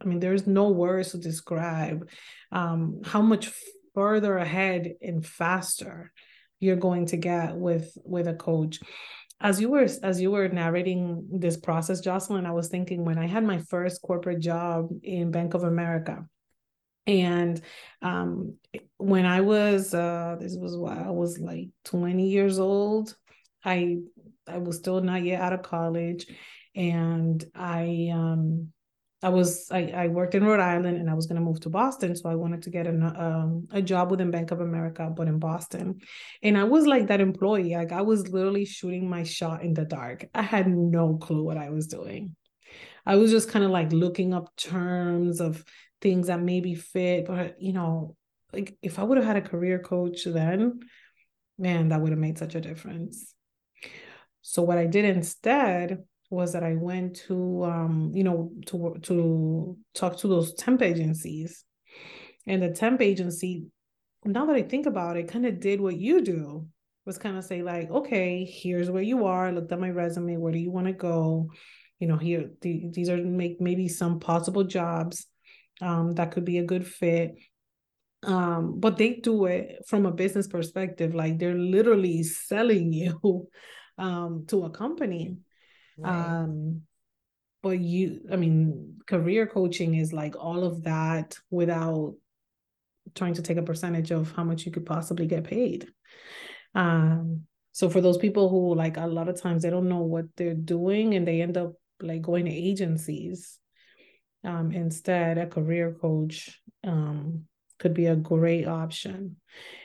I 0.00 0.04
mean, 0.04 0.18
there's 0.18 0.48
no 0.48 0.70
words 0.70 1.12
to 1.12 1.18
describe 1.18 2.08
um, 2.50 3.02
how 3.04 3.22
much 3.22 3.52
further 3.94 4.36
ahead 4.36 4.94
and 5.00 5.24
faster 5.24 6.12
you're 6.58 6.76
going 6.76 7.06
to 7.06 7.16
get 7.16 7.56
with 7.56 7.96
with 8.04 8.26
a 8.26 8.34
coach 8.34 8.80
as 9.42 9.60
you 9.60 9.68
were 9.68 9.86
as 10.02 10.20
you 10.20 10.30
were 10.30 10.48
narrating 10.48 11.26
this 11.30 11.56
process 11.56 12.00
joselin 12.00 12.46
i 12.46 12.52
was 12.52 12.68
thinking 12.68 13.04
when 13.04 13.18
i 13.18 13.26
had 13.26 13.44
my 13.44 13.58
first 13.58 14.00
corporate 14.02 14.40
job 14.40 14.88
in 15.02 15.30
bank 15.30 15.54
of 15.54 15.64
america 15.64 16.24
and 17.06 17.60
um, 18.00 18.56
when 18.98 19.26
I 19.26 19.40
was 19.40 19.92
uh, 19.92 20.36
this 20.38 20.56
was 20.56 20.76
what 20.76 20.96
I 20.98 21.10
was 21.10 21.38
like 21.38 21.68
20 21.84 22.28
years 22.28 22.58
old. 22.58 23.14
I 23.64 23.98
I 24.46 24.58
was 24.58 24.76
still 24.76 25.00
not 25.00 25.24
yet 25.24 25.40
out 25.40 25.52
of 25.52 25.62
college, 25.62 26.26
and 26.74 27.44
I 27.54 28.10
um 28.12 28.72
I 29.22 29.28
was 29.28 29.68
I, 29.70 29.92
I 29.94 30.08
worked 30.08 30.34
in 30.34 30.44
Rhode 30.44 30.60
Island 30.60 30.98
and 30.98 31.08
I 31.08 31.14
was 31.14 31.26
going 31.26 31.36
to 31.36 31.44
move 31.44 31.60
to 31.60 31.70
Boston, 31.70 32.16
so 32.16 32.28
I 32.28 32.34
wanted 32.34 32.62
to 32.62 32.70
get 32.70 32.86
an, 32.88 33.02
um, 33.02 33.68
a 33.70 33.80
job 33.80 34.10
within 34.10 34.32
Bank 34.32 34.50
of 34.50 34.60
America, 34.60 35.12
but 35.16 35.28
in 35.28 35.38
Boston. 35.38 36.00
And 36.42 36.58
I 36.58 36.64
was 36.64 36.86
like 36.86 37.06
that 37.06 37.20
employee, 37.20 37.76
like 37.76 37.92
I 37.92 38.02
was 38.02 38.28
literally 38.28 38.64
shooting 38.64 39.08
my 39.08 39.22
shot 39.22 39.62
in 39.62 39.74
the 39.74 39.84
dark. 39.84 40.26
I 40.34 40.42
had 40.42 40.66
no 40.68 41.16
clue 41.18 41.44
what 41.44 41.56
I 41.56 41.70
was 41.70 41.86
doing. 41.86 42.34
I 43.06 43.16
was 43.16 43.30
just 43.30 43.48
kind 43.48 43.64
of 43.64 43.70
like 43.70 43.92
looking 43.92 44.34
up 44.34 44.54
terms 44.56 45.40
of 45.40 45.64
things 46.00 46.26
that 46.26 46.40
maybe 46.40 46.74
fit. 46.74 47.26
But, 47.26 47.60
you 47.60 47.72
know, 47.72 48.16
like 48.52 48.76
if 48.82 48.98
I 48.98 49.04
would 49.04 49.18
have 49.18 49.26
had 49.26 49.36
a 49.36 49.42
career 49.42 49.78
coach 49.78 50.24
then, 50.24 50.80
man, 51.58 51.88
that 51.88 52.00
would 52.00 52.10
have 52.10 52.18
made 52.18 52.38
such 52.38 52.54
a 52.54 52.60
difference. 52.60 53.34
So 54.42 54.62
what 54.62 54.78
I 54.78 54.86
did 54.86 55.04
instead 55.04 56.04
was 56.32 56.52
that 56.52 56.64
I 56.64 56.74
went 56.74 57.16
to 57.28 57.64
um, 57.64 58.10
you 58.14 58.24
know, 58.24 58.50
to 58.66 58.96
to 59.02 59.76
talk 59.94 60.18
to 60.18 60.28
those 60.28 60.54
temp 60.54 60.82
agencies. 60.82 61.64
And 62.46 62.62
the 62.62 62.70
temp 62.70 63.00
agency, 63.00 63.66
now 64.24 64.46
that 64.46 64.56
I 64.56 64.62
think 64.62 64.86
about 64.86 65.16
it, 65.16 65.28
kind 65.28 65.46
of 65.46 65.60
did 65.60 65.80
what 65.80 65.96
you 65.96 66.22
do 66.22 66.66
was 67.06 67.18
kind 67.18 67.36
of 67.36 67.44
say 67.44 67.62
like, 67.62 67.90
okay, 67.90 68.44
here's 68.44 68.90
where 68.90 69.02
you 69.02 69.26
are. 69.26 69.46
I 69.46 69.50
Looked 69.50 69.72
at 69.72 69.80
my 69.80 69.90
resume. 69.90 70.36
Where 70.38 70.52
do 70.52 70.58
you 70.58 70.70
want 70.70 70.86
to 70.86 70.92
go? 70.92 71.50
You 72.00 72.08
know, 72.08 72.16
here 72.16 72.50
the, 72.62 72.88
these 72.90 73.08
are 73.08 73.16
make 73.16 73.60
maybe 73.60 73.88
some 73.88 74.18
possible 74.18 74.64
jobs 74.64 75.26
um, 75.80 76.12
that 76.14 76.32
could 76.32 76.44
be 76.44 76.58
a 76.58 76.64
good 76.64 76.86
fit 76.86 77.36
um, 78.24 78.78
but 78.78 78.96
they 78.96 79.14
do 79.14 79.46
it 79.46 79.84
from 79.88 80.06
a 80.06 80.12
business 80.12 80.46
perspective 80.46 81.14
like 81.14 81.38
they're 81.38 81.58
literally 81.58 82.22
selling 82.22 82.92
you 82.92 83.48
um, 83.98 84.44
to 84.48 84.64
a 84.64 84.70
company 84.70 85.38
right. 86.02 86.40
um, 86.42 86.82
but 87.62 87.78
you 87.78 88.20
i 88.32 88.36
mean 88.36 88.98
career 89.06 89.46
coaching 89.46 89.94
is 89.94 90.12
like 90.12 90.34
all 90.38 90.64
of 90.64 90.84
that 90.84 91.36
without 91.50 92.14
trying 93.14 93.34
to 93.34 93.42
take 93.42 93.56
a 93.56 93.62
percentage 93.62 94.10
of 94.10 94.32
how 94.32 94.44
much 94.44 94.64
you 94.64 94.72
could 94.72 94.86
possibly 94.86 95.26
get 95.26 95.44
paid 95.44 95.88
um, 96.74 97.42
so 97.72 97.90
for 97.90 98.00
those 98.00 98.16
people 98.16 98.48
who 98.48 98.74
like 98.74 98.96
a 98.96 99.06
lot 99.06 99.28
of 99.28 99.40
times 99.40 99.62
they 99.62 99.70
don't 99.70 99.88
know 99.88 100.02
what 100.02 100.24
they're 100.36 100.54
doing 100.54 101.14
and 101.14 101.26
they 101.26 101.42
end 101.42 101.56
up 101.56 101.72
like 102.00 102.22
going 102.22 102.46
to 102.46 102.50
agencies 102.50 103.58
um, 104.44 104.72
instead, 104.72 105.38
a 105.38 105.46
career 105.46 105.96
coach 106.00 106.60
um, 106.84 107.44
could 107.78 107.94
be 107.94 108.06
a 108.06 108.16
great 108.16 108.66
option. 108.66 109.36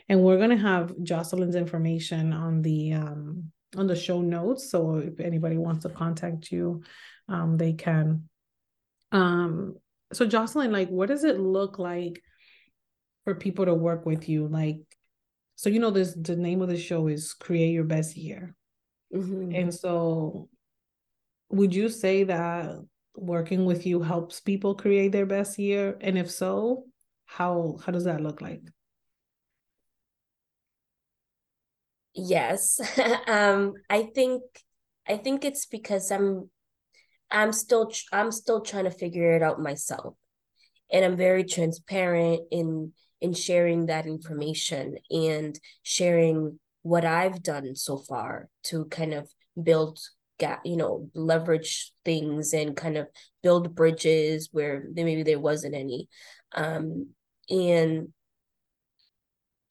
And 0.10 0.24
we're 0.24 0.38
going 0.38 0.52
to 0.52 0.58
have 0.58 0.96
Joselin's 1.04 1.56
information 1.56 2.34
on 2.34 2.62
the 2.62 2.94
um, 2.94 3.52
on 3.76 3.88
the 3.88 3.96
show 3.96 4.22
notes. 4.22 4.72
So 4.72 4.98
if 4.98 5.20
anybody 5.20 5.58
wants 5.58 5.84
to 5.84 5.90
contact 5.90 6.52
you, 6.52 6.84
um, 7.28 7.58
they 7.58 7.74
can. 7.74 8.30
Um, 9.12 9.76
so 10.14 10.26
Joselin, 10.26 10.72
like, 10.72 10.90
what 10.90 11.10
does 11.10 11.24
it 11.24 11.40
look 11.40 11.80
like 11.80 12.22
for 13.26 13.36
people 13.36 13.66
to 13.66 13.74
work 13.74 14.06
with 14.06 14.30
you? 14.30 14.48
Like, 14.48 14.80
so 15.58 15.70
you 15.70 15.80
know 15.80 15.92
this 15.92 16.14
the 16.14 16.36
name 16.36 16.62
of 16.62 16.70
the 16.70 16.78
show 16.78 17.08
is 17.08 17.34
create 17.34 17.74
your 17.74 17.84
best 17.84 18.16
year 18.16 18.56
mm-hmm. 19.14 19.54
and 19.54 19.74
so 19.74 20.48
would 21.50 21.76
you 21.76 21.90
say 21.90 22.24
that 22.24 22.76
working 23.16 23.66
with 23.66 23.86
you 23.86 24.02
helps 24.02 24.40
people 24.40 24.76
create 24.76 25.12
their 25.12 25.26
best 25.26 25.60
year 25.60 25.98
and 26.00 26.18
if 26.18 26.32
so 26.32 26.86
how 27.26 27.78
how 27.84 27.92
does 27.92 28.06
that 28.06 28.22
look 28.22 28.40
like 28.40 28.62
yes. 32.18 32.80
Um 33.28 33.74
i 33.90 34.04
think 34.04 34.42
i 35.08 35.18
think 35.18 35.46
it's 35.46 35.66
because 35.66 36.12
i'm 36.12 36.50
i'm 37.32 37.54
still 37.54 37.92
i'm 38.12 38.32
still 38.32 38.62
trying 38.62 38.86
to 38.86 38.92
figure 38.92 39.36
it 39.36 39.44
out 39.44 39.62
myself. 39.62 40.16
And 40.92 41.06
i'm 41.06 41.18
very 41.18 41.44
transparent 41.44 42.42
in 42.52 42.94
in 43.22 43.34
sharing 43.34 43.88
that 43.88 44.06
information 44.06 44.98
and 45.10 45.60
sharing 45.84 46.60
what 46.84 47.04
i've 47.06 47.42
done 47.44 47.76
so 47.76 47.98
far 47.98 48.48
to 48.64 48.86
kind 48.86 49.14
of 49.14 49.30
build 49.62 50.00
gap 50.40 50.62
you 50.64 50.78
know 50.78 51.10
leverage 51.16 51.92
things 52.06 52.54
and 52.54 52.76
kind 52.78 52.96
of 52.98 53.08
build 53.44 53.76
bridges 53.76 54.50
where 54.52 54.86
maybe 54.94 55.24
there 55.24 55.40
wasn't 55.40 55.74
any. 55.74 56.08
Um 56.56 57.08
and 57.50 58.10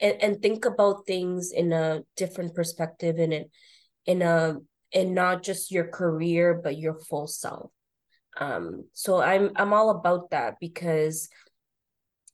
and, 0.00 0.22
and 0.22 0.42
think 0.42 0.64
about 0.64 1.06
things 1.06 1.52
in 1.52 1.72
a 1.72 2.02
different 2.16 2.54
perspective 2.54 3.18
and 3.18 3.32
in 3.32 3.44
in 4.06 4.22
a 4.22 4.56
and 4.94 5.14
not 5.14 5.42
just 5.42 5.70
your 5.70 5.88
career 5.88 6.60
but 6.62 6.78
your 6.78 6.94
full 6.94 7.26
self 7.26 7.70
um 8.38 8.84
so 8.92 9.20
i'm 9.20 9.50
i'm 9.56 9.72
all 9.72 9.90
about 9.90 10.30
that 10.30 10.54
because 10.60 11.28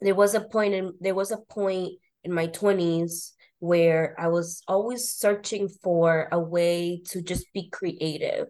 there 0.00 0.14
was 0.14 0.34
a 0.34 0.40
point 0.40 0.74
in 0.74 0.92
there 1.00 1.14
was 1.14 1.30
a 1.30 1.38
point 1.38 1.92
in 2.24 2.32
my 2.32 2.46
20s 2.48 3.32
where 3.62 4.16
I 4.18 4.26
was 4.26 4.60
always 4.66 5.10
searching 5.10 5.68
for 5.68 6.28
a 6.32 6.40
way 6.40 7.00
to 7.10 7.22
just 7.22 7.46
be 7.54 7.68
creative. 7.70 8.48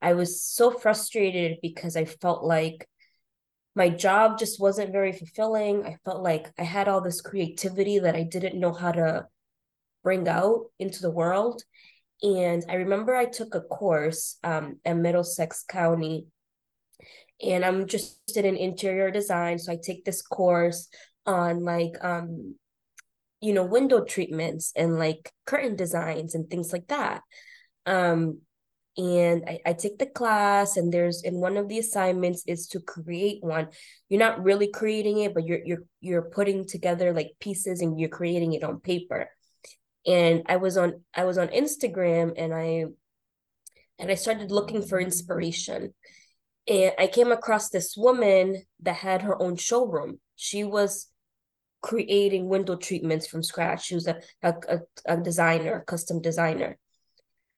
I 0.00 0.14
was 0.14 0.42
so 0.42 0.70
frustrated 0.70 1.58
because 1.60 1.94
I 1.94 2.06
felt 2.06 2.42
like 2.42 2.88
my 3.76 3.90
job 3.90 4.38
just 4.38 4.58
wasn't 4.58 4.90
very 4.90 5.12
fulfilling. 5.12 5.84
I 5.84 5.98
felt 6.04 6.22
like 6.22 6.50
I 6.58 6.64
had 6.64 6.88
all 6.88 7.02
this 7.02 7.20
creativity 7.20 7.98
that 8.00 8.16
I 8.16 8.22
didn't 8.22 8.58
know 8.58 8.72
how 8.72 8.90
to 8.90 9.26
bring 10.02 10.26
out 10.26 10.66
into 10.78 11.02
the 11.02 11.10
world. 11.10 11.62
And 12.22 12.64
I 12.68 12.76
remember 12.76 13.14
I 13.14 13.26
took 13.26 13.54
a 13.54 13.60
course 13.60 14.38
um, 14.42 14.80
at 14.84 14.96
Middlesex 14.96 15.64
County, 15.68 16.26
and 17.46 17.62
I'm 17.62 17.82
interested 17.82 18.46
in 18.46 18.56
interior 18.56 19.10
design. 19.10 19.58
So 19.58 19.72
I 19.72 19.76
take 19.76 20.06
this 20.06 20.22
course 20.22 20.88
on 21.26 21.62
like 21.62 22.02
um, 22.02 22.54
you 23.40 23.52
know 23.52 23.64
window 23.64 24.02
treatments 24.02 24.72
and 24.74 24.98
like 24.98 25.30
curtain 25.44 25.76
designs 25.76 26.34
and 26.34 26.48
things 26.48 26.72
like 26.72 26.86
that 26.88 27.22
um 27.84 28.38
and 28.96 29.44
I, 29.46 29.60
I 29.66 29.72
take 29.74 29.98
the 29.98 30.06
class 30.06 30.76
and 30.76 30.92
there's 30.92 31.22
in 31.22 31.34
one 31.34 31.56
of 31.56 31.68
the 31.68 31.78
assignments 31.78 32.42
is 32.46 32.66
to 32.68 32.80
create 32.80 33.42
one 33.42 33.68
you're 34.08 34.18
not 34.18 34.42
really 34.42 34.68
creating 34.68 35.18
it 35.18 35.34
but 35.34 35.46
you're 35.46 35.60
you're 35.64 35.84
you're 36.00 36.30
putting 36.30 36.66
together 36.66 37.12
like 37.12 37.32
pieces 37.40 37.80
and 37.80 37.98
you're 37.98 38.08
creating 38.08 38.54
it 38.54 38.64
on 38.64 38.80
paper 38.80 39.28
and 40.06 40.42
i 40.46 40.56
was 40.56 40.76
on 40.76 41.02
i 41.14 41.24
was 41.24 41.36
on 41.36 41.48
instagram 41.48 42.32
and 42.36 42.54
i 42.54 42.84
and 43.98 44.10
i 44.10 44.14
started 44.14 44.50
looking 44.50 44.82
for 44.82 44.98
inspiration 44.98 45.92
and 46.66 46.92
i 46.98 47.06
came 47.06 47.32
across 47.32 47.68
this 47.68 47.96
woman 47.96 48.62
that 48.80 48.96
had 48.96 49.22
her 49.22 49.40
own 49.42 49.56
showroom 49.56 50.18
she 50.36 50.64
was 50.64 51.08
creating 51.82 52.48
window 52.48 52.74
treatments 52.74 53.28
from 53.28 53.44
scratch. 53.44 53.86
She 53.86 53.94
was 53.94 54.08
a, 54.08 54.20
a, 54.42 54.80
a 55.04 55.16
designer, 55.16 55.84
custom 55.86 56.20
designer. 56.20 56.78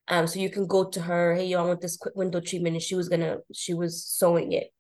Um, 0.09 0.27
so 0.27 0.41
you 0.41 0.51
can 0.51 0.67
go 0.67 0.85
to 0.85 1.03
her, 1.03 1.35
hey, 1.35 1.47
yo, 1.47 1.63
I 1.63 1.67
want 1.67 1.81
this 1.81 1.97
quick 1.97 2.17
window 2.17 2.41
treatment, 2.41 2.75
and 2.75 2.83
she 2.83 2.95
was 2.95 3.09
gonna, 3.09 3.39
she 3.53 3.75
was 3.75 4.05
sewing 4.05 4.53
it. 4.53 4.73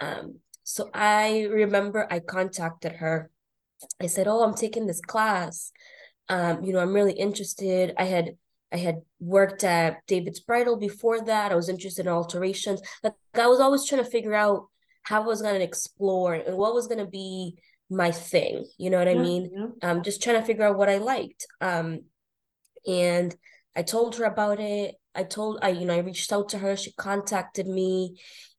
Um, 0.00 0.38
so 0.64 0.90
I 0.94 1.42
remember 1.42 2.06
I 2.10 2.20
contacted 2.20 2.92
her. 2.92 3.30
I 4.00 4.06
said, 4.06 4.28
oh, 4.28 4.42
I'm 4.42 4.54
taking 4.54 4.86
this 4.86 5.00
class. 5.00 5.72
Um, 6.28 6.62
you 6.62 6.72
know, 6.72 6.78
I'm 6.78 6.94
really 6.94 7.12
interested. 7.12 7.92
I 7.98 8.04
had 8.04 8.36
I 8.72 8.78
had 8.78 9.02
worked 9.20 9.64
at 9.64 9.98
David's 10.06 10.40
Bridal 10.40 10.76
before 10.76 11.20
that. 11.20 11.52
I 11.52 11.54
was 11.54 11.68
interested 11.68 12.06
in 12.06 12.12
alterations. 12.12 12.80
Like 13.02 13.12
I 13.34 13.46
was 13.46 13.60
always 13.60 13.86
trying 13.86 14.02
to 14.02 14.10
figure 14.10 14.34
out 14.34 14.68
how 15.02 15.22
I 15.22 15.26
was 15.26 15.42
going 15.42 15.56
to 15.56 15.64
explore 15.64 16.34
and 16.34 16.56
what 16.56 16.74
was 16.74 16.86
going 16.86 17.04
to 17.04 17.10
be 17.10 17.58
my 17.90 18.10
thing. 18.10 18.66
You 18.78 18.88
know 18.88 18.98
what 18.98 19.08
I 19.08 19.14
mean? 19.14 19.50
Yeah. 19.54 19.90
Um, 19.90 20.02
just 20.02 20.22
trying 20.22 20.40
to 20.40 20.46
figure 20.46 20.64
out 20.64 20.78
what 20.78 20.88
I 20.88 20.98
liked. 20.98 21.46
Um, 21.60 22.04
and 22.86 23.34
I 23.76 23.82
told 23.82 24.16
her 24.16 24.24
about 24.24 24.60
it. 24.60 24.96
I 25.14 25.24
told 25.24 25.58
I, 25.62 25.70
you 25.70 25.86
know, 25.86 25.94
I 25.94 25.98
reached 25.98 26.32
out 26.32 26.48
to 26.50 26.58
her. 26.58 26.76
She 26.76 26.92
contacted 26.92 27.66
me, 27.66 28.18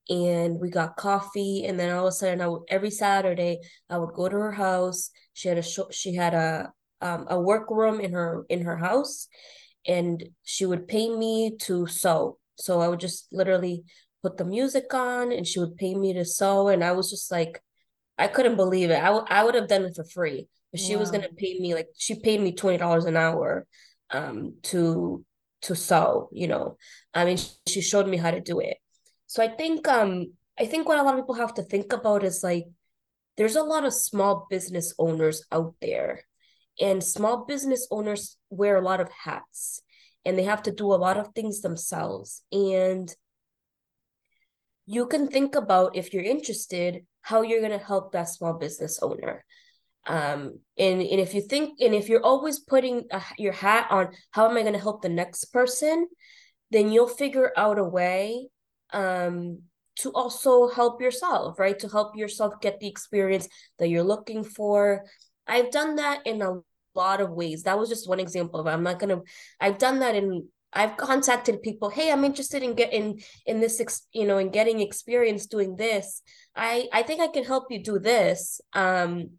and 0.10 0.60
we 0.60 0.69
got 0.69 0.97
coffee. 0.97 1.65
And 1.65 1.80
then 1.80 1.91
all 1.91 2.08
of 2.08 2.10
a 2.10 2.12
sudden, 2.12 2.41
I 2.41 2.47
would, 2.47 2.63
every 2.69 2.91
Saturday 2.91 3.60
I 3.89 3.97
would 3.97 4.13
go 4.13 4.30
to 4.30 4.36
her 4.36 4.52
house. 4.52 5.10
She 5.34 5.47
had 5.47 5.58
a 5.58 5.63
show, 5.63 5.88
she 5.91 6.15
had 6.15 6.34
a 6.34 6.71
um, 7.02 7.26
a 7.30 7.39
workroom 7.39 7.99
in 7.99 8.13
her 8.13 8.45
in 8.49 8.62
her 8.62 8.78
house, 8.78 9.28
and 9.88 10.23
she 10.43 10.65
would 10.65 10.88
pay 10.88 11.10
me 11.10 11.58
to 11.62 11.88
sew. 11.88 12.38
So 12.56 12.82
I 12.82 12.88
would 12.88 12.99
just 12.99 13.28
literally 13.32 13.84
put 14.21 14.38
the 14.38 14.45
music 14.45 14.93
on, 14.93 15.32
and 15.32 15.45
she 15.47 15.60
would 15.60 15.76
pay 15.78 15.95
me 15.95 16.13
to 16.13 16.26
sew. 16.26 16.69
And 16.69 16.84
I 16.84 16.91
was 16.93 17.10
just 17.10 17.32
like, 17.32 17.62
I 18.17 18.28
couldn't 18.28 18.56
believe 18.56 18.89
it. 18.91 18.99
I, 18.99 19.08
w- 19.08 19.26
I 19.28 19.43
would 19.43 19.56
have 19.56 19.67
done 19.67 19.86
it 19.86 19.95
for 19.95 20.06
free. 20.06 20.47
But 20.71 20.80
she 20.80 20.95
wow. 20.95 21.02
was 21.02 21.12
gonna 21.12 21.30
pay 21.38 21.60
me 21.60 21.73
like 21.76 21.88
she 21.97 22.19
paid 22.19 22.41
me 22.41 22.54
twenty 22.54 22.78
dollars 22.78 23.06
an 23.06 23.17
hour 23.17 23.67
um 24.13 24.56
to 24.63 25.26
to 25.63 25.76
sew, 25.76 26.30
you 26.32 26.47
know. 26.47 26.78
I 27.13 27.26
mean 27.26 27.38
she 27.67 27.82
showed 27.82 28.08
me 28.08 28.17
how 28.17 28.32
to 28.32 28.41
do 28.41 28.60
it. 28.60 28.78
So 29.28 29.43
I 29.43 29.47
think 29.47 29.88
um 29.88 30.34
I 30.60 30.65
think 30.65 30.88
what 30.88 30.99
a 30.99 31.04
lot 31.04 31.15
of 31.15 31.21
people 31.21 31.36
have 31.36 31.56
to 31.56 31.63
think 31.63 31.91
about 31.93 32.23
is 32.23 32.43
like 32.43 32.65
there's 33.38 33.56
a 33.56 33.63
lot 33.63 33.86
of 33.86 33.93
small 33.93 34.47
business 34.49 34.93
owners 34.99 35.43
out 35.52 35.73
there. 35.82 36.23
And 36.80 37.04
small 37.04 37.45
business 37.45 37.88
owners 37.91 38.38
wear 38.49 38.78
a 38.78 38.82
lot 38.82 38.99
of 38.99 39.10
hats 39.12 39.82
and 40.26 40.38
they 40.38 40.43
have 40.43 40.63
to 40.63 40.71
do 40.71 40.93
a 40.93 40.95
lot 40.95 41.17
of 41.17 41.34
things 41.34 41.62
themselves. 41.62 42.43
And 42.52 43.13
you 44.86 45.06
can 45.08 45.28
think 45.28 45.56
about 45.56 45.95
if 45.95 46.13
you're 46.13 46.23
interested 46.23 47.06
how 47.21 47.41
you're 47.41 47.62
going 47.62 47.78
to 47.78 47.86
help 47.86 48.12
that 48.12 48.30
small 48.30 48.54
business 48.54 48.99
owner 49.02 49.45
um 50.07 50.59
and 50.77 51.01
and 51.01 51.19
if 51.19 51.33
you 51.33 51.41
think 51.41 51.79
and 51.79 51.93
if 51.95 52.09
you're 52.09 52.23
always 52.23 52.59
putting 52.59 53.05
a, 53.11 53.21
your 53.37 53.53
hat 53.53 53.87
on 53.89 54.09
how 54.31 54.49
am 54.49 54.57
i 54.57 54.61
going 54.61 54.73
to 54.73 54.79
help 54.79 55.01
the 55.01 55.09
next 55.09 55.45
person? 55.45 56.07
Then 56.71 56.91
you'll 56.91 57.07
figure 57.07 57.51
out 57.55 57.79
a 57.79 57.83
way 57.83 58.47
um 58.91 59.59
to 59.99 60.11
also 60.11 60.67
help 60.69 61.01
yourself 61.01 61.59
right? 61.59 61.77
To 61.79 61.87
help 61.87 62.15
yourself 62.15 62.59
get 62.61 62.79
the 62.79 62.87
experience 62.87 63.47
that 63.79 63.89
you're 63.89 64.03
looking 64.03 64.43
for. 64.43 65.05
I've 65.47 65.71
done 65.71 65.97
that 65.97 66.25
in 66.25 66.41
a 66.41 66.59
lot 66.95 67.21
of 67.21 67.31
ways. 67.31 67.63
That 67.63 67.77
was 67.77 67.89
just 67.89 68.09
one 68.09 68.19
example 68.19 68.59
of 68.59 68.67
i'm 68.67 68.83
not 68.83 68.99
going 68.99 69.09
to 69.09 69.23
i've 69.59 69.77
done 69.77 69.99
that 69.99 70.15
in 70.15 70.47
I've 70.75 70.97
contacted 70.97 71.61
people, 71.61 71.89
hey, 71.89 72.11
I'm 72.11 72.25
interested 72.25 72.63
in 72.63 72.73
getting 72.73 73.21
in 73.45 73.59
this, 73.59 73.81
you 74.11 74.25
know, 74.25 74.37
in 74.37 74.49
getting 74.49 74.79
experience 74.79 75.45
doing 75.45 75.75
this. 75.75 76.21
I 76.55 76.87
I 76.91 77.03
think 77.03 77.21
I 77.21 77.27
can 77.27 77.43
help 77.43 77.65
you 77.69 77.83
do 77.83 77.99
this. 77.99 78.59
Um, 78.73 79.31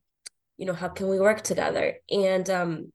you 0.56 0.66
know, 0.66 0.72
how 0.72 0.88
can 0.88 1.08
we 1.08 1.20
work 1.20 1.42
together? 1.42 1.94
And 2.10 2.48
um, 2.50 2.92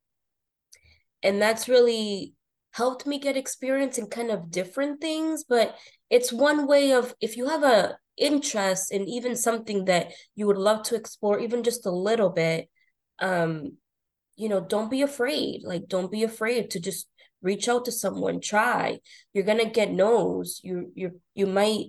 and 1.23 1.41
that's 1.41 1.67
really 1.67 2.33
helped 2.71 3.05
me 3.05 3.19
get 3.19 3.35
experience 3.35 3.97
in 3.97 4.07
kind 4.07 4.31
of 4.31 4.51
different 4.51 5.01
things. 5.01 5.43
But 5.47 5.75
it's 6.09 6.31
one 6.31 6.67
way 6.67 6.93
of 6.93 7.13
if 7.21 7.37
you 7.37 7.47
have 7.47 7.63
a 7.63 7.97
interest 8.17 8.91
in 8.91 9.07
even 9.07 9.35
something 9.35 9.85
that 9.85 10.11
you 10.35 10.47
would 10.47 10.57
love 10.57 10.83
to 10.83 10.95
explore, 10.95 11.39
even 11.39 11.63
just 11.63 11.85
a 11.85 11.91
little 11.91 12.29
bit, 12.29 12.69
um, 13.19 13.77
you 14.35 14.49
know, 14.49 14.59
don't 14.61 14.91
be 14.91 15.01
afraid. 15.01 15.61
Like, 15.63 15.87
don't 15.87 16.11
be 16.11 16.23
afraid 16.23 16.71
to 16.71 16.79
just 16.79 17.07
reach 17.41 17.67
out 17.67 17.85
to 17.85 17.91
someone 17.91 18.41
try 18.41 18.99
you're 19.33 19.45
gonna 19.45 19.69
get 19.69 19.91
no's 19.91 20.59
you 20.63 20.91
you 20.95 21.19
you 21.33 21.45
might 21.47 21.87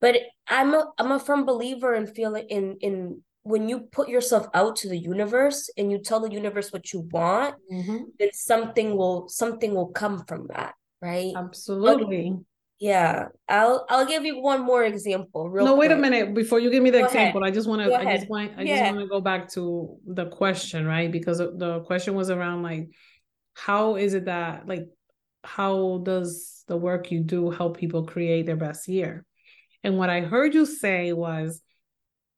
but 0.00 0.16
i'm 0.48 0.74
a 0.74 0.86
i'm 0.98 1.12
a 1.12 1.18
firm 1.18 1.44
believer 1.44 1.94
in 1.94 2.06
feeling 2.06 2.46
in 2.48 2.76
in 2.80 3.22
when 3.50 3.68
you 3.68 3.80
put 3.80 4.08
yourself 4.08 4.46
out 4.54 4.76
to 4.76 4.88
the 4.88 4.96
universe 4.96 5.70
and 5.76 5.90
you 5.90 5.98
tell 5.98 6.20
the 6.20 6.30
universe 6.30 6.72
what 6.72 6.92
you 6.92 7.00
want 7.10 7.54
mm-hmm. 7.70 7.98
then 8.18 8.28
something 8.32 8.96
will 8.96 9.28
something 9.28 9.74
will 9.74 9.88
come 9.88 10.24
from 10.24 10.46
that 10.54 10.74
right 11.02 11.32
absolutely 11.36 12.36
yeah 12.78 13.26
i'll 13.48 13.84
i'll 13.90 14.06
give 14.06 14.24
you 14.24 14.40
one 14.40 14.62
more 14.62 14.84
example 14.84 15.50
no 15.52 15.74
quick. 15.74 15.80
wait 15.80 15.90
a 15.90 15.96
minute 15.96 16.32
before 16.34 16.58
you 16.60 16.70
give 16.70 16.82
me 16.82 16.90
the 16.90 17.00
go 17.00 17.04
example 17.04 17.42
ahead. 17.42 17.52
i 17.52 17.54
just 17.54 17.68
want 17.68 17.82
to 17.82 17.94
i 17.94 18.16
just 18.16 18.28
want 18.30 18.52
i 18.56 18.62
yeah. 18.62 18.78
just 18.78 18.94
want 18.94 19.00
to 19.00 19.06
go 19.06 19.20
back 19.20 19.50
to 19.50 19.98
the 20.06 20.26
question 20.26 20.86
right 20.86 21.12
because 21.12 21.38
the 21.38 21.82
question 21.86 22.14
was 22.14 22.30
around 22.30 22.62
like 22.62 22.88
how 23.54 23.96
is 23.96 24.14
it 24.14 24.24
that 24.24 24.66
like 24.66 24.88
how 25.44 26.00
does 26.04 26.64
the 26.68 26.76
work 26.76 27.10
you 27.10 27.20
do 27.20 27.50
help 27.50 27.76
people 27.76 28.04
create 28.04 28.46
their 28.46 28.56
best 28.56 28.88
year 28.88 29.26
and 29.84 29.98
what 29.98 30.08
i 30.08 30.20
heard 30.20 30.54
you 30.54 30.64
say 30.64 31.12
was 31.12 31.60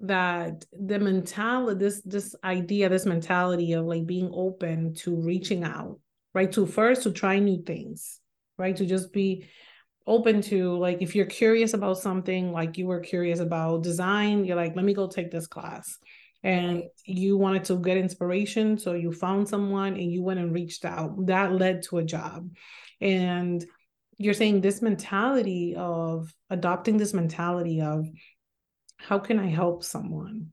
that 0.03 0.65
the 0.73 0.99
mentality 0.99 1.79
this 1.79 2.03
this 2.03 2.35
idea 2.45 2.89
this 2.89 3.07
mentality 3.07 3.73
of 3.73 3.87
like 3.87 4.05
being 4.05 4.31
open 4.35 4.95
to 4.95 5.15
reaching 5.17 5.65
out 5.65 5.99
right? 6.35 6.51
To 6.53 6.67
first 6.67 7.03
to 7.05 7.13
try 7.13 7.39
new 7.39 7.63
things 7.63 8.19
right? 8.59 8.77
To 8.77 8.85
just 8.85 9.13
be 9.13 9.47
open 10.07 10.43
to 10.43 10.77
like 10.77 11.01
if 11.01 11.15
you're 11.15 11.27
curious 11.27 11.75
about 11.75 11.99
something 11.99 12.53
like 12.53 12.77
you 12.77 12.87
were 12.87 12.99
curious 12.99 13.39
about 13.39 13.85
design 13.85 14.45
you're 14.45 14.57
like 14.57 14.75
let 14.75 14.85
me 14.85 14.93
go 14.93 15.07
take 15.07 15.31
this 15.31 15.47
class. 15.47 15.99
And 16.45 16.83
you 17.07 17.37
wanted 17.37 17.65
to 17.67 17.79
get 17.79 17.97
inspiration 17.97 18.77
so 18.77 18.95
you 18.95 19.13
found 19.13 19.49
someone 19.49 19.93
and 19.95 20.13
you 20.13 20.25
went 20.25 20.41
and 20.41 20.53
reached 20.53 20.85
out. 20.85 21.27
That 21.27 21.53
led 21.53 21.83
to 21.85 21.99
a 21.99 22.05
job. 22.05 22.51
And 23.01 23.65
you're 24.19 24.35
saying 24.35 24.61
this 24.61 24.83
mentality 24.83 25.75
of 25.77 26.35
adopting 26.51 26.97
this 26.97 27.15
mentality 27.15 27.81
of 27.81 28.07
how 29.09 29.19
can 29.19 29.39
i 29.39 29.47
help 29.47 29.85
someone? 29.85 30.53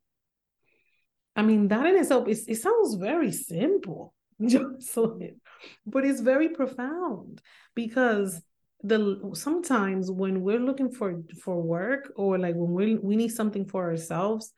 I 1.36 1.42
mean 1.42 1.68
that 1.70 1.86
in 1.86 1.96
itself 1.96 2.28
is, 2.28 2.48
it 2.48 2.58
sounds 2.58 2.96
very 2.96 3.32
simple 3.32 4.14
but 4.40 6.06
it's 6.06 6.22
very 6.22 6.50
profound 6.50 7.42
because 7.76 8.42
the 8.84 9.32
sometimes 9.34 10.10
when 10.10 10.42
we're 10.42 10.60
looking 10.60 10.90
for 10.90 11.22
for 11.44 11.62
work 11.62 12.12
or 12.16 12.38
like 12.38 12.56
when 12.56 12.72
we 12.72 12.96
we 12.96 13.16
need 13.18 13.30
something 13.30 13.66
for 13.66 13.90
ourselves 13.90 14.54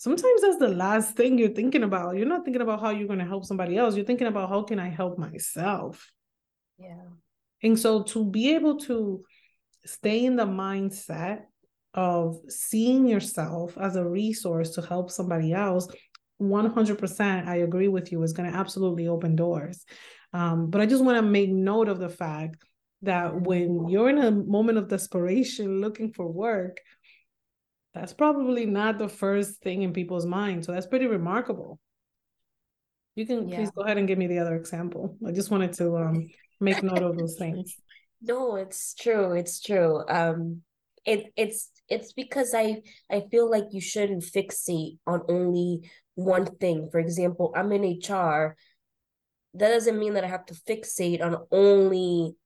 sometimes 0.00 0.40
that's 0.40 0.56
the 0.56 0.68
last 0.68 1.14
thing 1.14 1.36
you're 1.36 1.50
thinking 1.50 1.82
about. 1.82 2.16
You're 2.16 2.26
not 2.26 2.42
thinking 2.42 2.62
about 2.62 2.80
how 2.80 2.88
you're 2.88 3.06
going 3.06 3.18
to 3.18 3.26
help 3.26 3.44
somebody 3.44 3.76
else. 3.76 3.94
You're 3.94 4.06
thinking 4.06 4.28
about 4.28 4.48
how 4.48 4.62
can 4.62 4.78
i 4.78 4.88
help 4.88 5.18
myself? 5.18 6.10
Yeah. 6.78 7.08
And 7.62 7.78
so 7.78 8.02
to 8.04 8.24
be 8.24 8.54
able 8.54 8.78
to 8.88 9.22
stay 9.84 10.24
in 10.24 10.36
the 10.36 10.46
mindset 10.46 11.42
of 11.94 12.38
seeing 12.48 13.06
yourself 13.06 13.76
as 13.78 13.96
a 13.96 14.04
resource 14.04 14.70
to 14.70 14.82
help 14.82 15.10
somebody 15.10 15.52
else 15.52 15.88
100% 16.40 17.46
i 17.46 17.56
agree 17.56 17.88
with 17.88 18.12
you 18.12 18.22
is 18.22 18.32
going 18.32 18.50
to 18.50 18.56
absolutely 18.56 19.08
open 19.08 19.36
doors 19.36 19.84
um, 20.32 20.70
but 20.70 20.80
i 20.80 20.86
just 20.86 21.04
want 21.04 21.16
to 21.16 21.22
make 21.22 21.50
note 21.50 21.88
of 21.88 21.98
the 21.98 22.08
fact 22.08 22.64
that 23.02 23.40
when 23.40 23.88
you're 23.88 24.10
in 24.10 24.18
a 24.18 24.30
moment 24.30 24.78
of 24.78 24.88
desperation 24.88 25.80
looking 25.80 26.12
for 26.12 26.26
work, 26.28 26.78
that's 27.94 28.12
probably 28.12 28.66
not 28.66 28.98
the 28.98 29.08
first 29.08 29.60
thing 29.62 29.82
in 29.82 29.92
people's 29.92 30.26
mind 30.26 30.64
So 30.64 30.72
that's 30.72 30.86
pretty 30.86 31.06
remarkable. 31.06 31.78
You 33.16 33.26
can 33.26 33.48
yeah. 33.48 33.56
please 33.56 33.70
go 33.70 33.82
ahead 33.82 33.98
and 33.98 34.06
give 34.06 34.18
me 34.18 34.26
the 34.26 34.38
other 34.38 34.54
example. 34.54 35.16
I 35.26 35.32
just 35.32 35.50
wanted 35.50 35.72
to 35.74 35.96
um, 35.96 36.28
make 36.60 36.82
note 36.82 37.02
of 37.02 37.18
those 37.18 37.36
things. 37.38 37.74
No, 38.22 38.56
it's 38.56 38.94
true. 38.94 39.32
It's 39.32 39.60
true. 39.60 40.04
Um, 40.08 40.62
it 41.04 41.32
it's 41.36 41.70
it's 41.90 42.12
because 42.12 42.54
I 42.54 42.82
I 43.10 43.24
feel 43.30 43.50
like 43.50 43.64
you 43.72 43.80
shouldn't 43.80 44.22
fixate 44.22 44.98
on 45.06 45.22
only 45.28 45.90
one 46.14 46.46
thing. 46.46 46.88
For 46.90 47.00
example, 47.00 47.52
I'm 47.54 47.72
in 47.72 47.84
HR. 47.84 48.56
That 49.54 49.68
doesn't 49.68 49.98
mean 49.98 50.14
that 50.14 50.24
I 50.24 50.28
have 50.28 50.46
to 50.46 50.54
fixate 50.54 51.20
on 51.22 51.36
only 51.50 52.36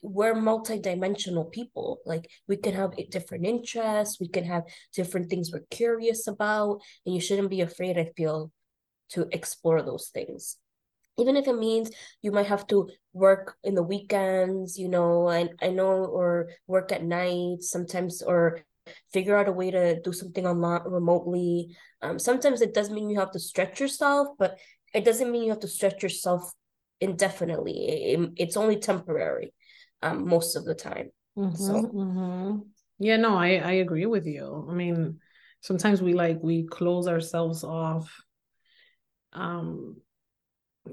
we're 0.00 0.34
multidimensional 0.34 1.50
people 1.50 1.98
like 2.06 2.30
we 2.46 2.56
can 2.56 2.74
have 2.74 2.92
different 3.10 3.44
interests 3.44 4.20
we 4.20 4.28
can 4.28 4.44
have 4.44 4.62
different 4.94 5.28
things 5.28 5.50
we're 5.52 5.64
curious 5.70 6.28
about 6.28 6.80
and 7.04 7.14
you 7.14 7.20
shouldn't 7.20 7.50
be 7.50 7.62
afraid 7.62 7.98
i 7.98 8.08
feel 8.16 8.52
to 9.08 9.26
explore 9.32 9.82
those 9.82 10.08
things 10.14 10.58
even 11.18 11.36
if 11.36 11.46
it 11.46 11.58
means 11.58 11.90
you 12.22 12.30
might 12.30 12.46
have 12.46 12.66
to 12.66 12.88
work 13.12 13.56
in 13.64 13.74
the 13.74 13.82
weekends 13.82 14.78
you 14.78 14.88
know 14.88 15.28
i, 15.28 15.48
I 15.60 15.70
know 15.70 16.04
or 16.04 16.50
work 16.66 16.92
at 16.92 17.04
night 17.04 17.62
sometimes 17.62 18.22
or 18.22 18.60
figure 19.12 19.36
out 19.36 19.48
a 19.48 19.52
way 19.52 19.70
to 19.70 20.00
do 20.00 20.12
something 20.12 20.46
online 20.46 20.82
remotely 20.86 21.76
um, 22.02 22.18
sometimes 22.18 22.60
it 22.60 22.74
does 22.74 22.90
mean 22.90 23.10
you 23.10 23.18
have 23.18 23.30
to 23.32 23.40
stretch 23.40 23.80
yourself 23.80 24.28
but 24.38 24.58
it 24.94 25.04
doesn't 25.04 25.30
mean 25.30 25.42
you 25.42 25.50
have 25.50 25.60
to 25.60 25.68
stretch 25.68 26.02
yourself 26.02 26.52
indefinitely 27.00 27.88
it, 27.88 28.30
it's 28.36 28.56
only 28.56 28.76
temporary 28.76 29.52
um, 30.02 30.28
most 30.28 30.56
of 30.56 30.64
the 30.64 30.74
time. 30.74 31.10
Mm-hmm, 31.38 31.56
so 31.56 31.74
mm-hmm. 31.74 32.58
yeah, 32.98 33.16
no, 33.16 33.36
I 33.36 33.54
I 33.56 33.72
agree 33.72 34.06
with 34.06 34.26
you. 34.26 34.66
I 34.68 34.74
mean, 34.74 35.20
sometimes 35.60 36.02
we 36.02 36.12
like 36.12 36.38
we 36.42 36.64
close 36.64 37.08
ourselves 37.08 37.64
off 37.64 38.12
um 39.32 39.96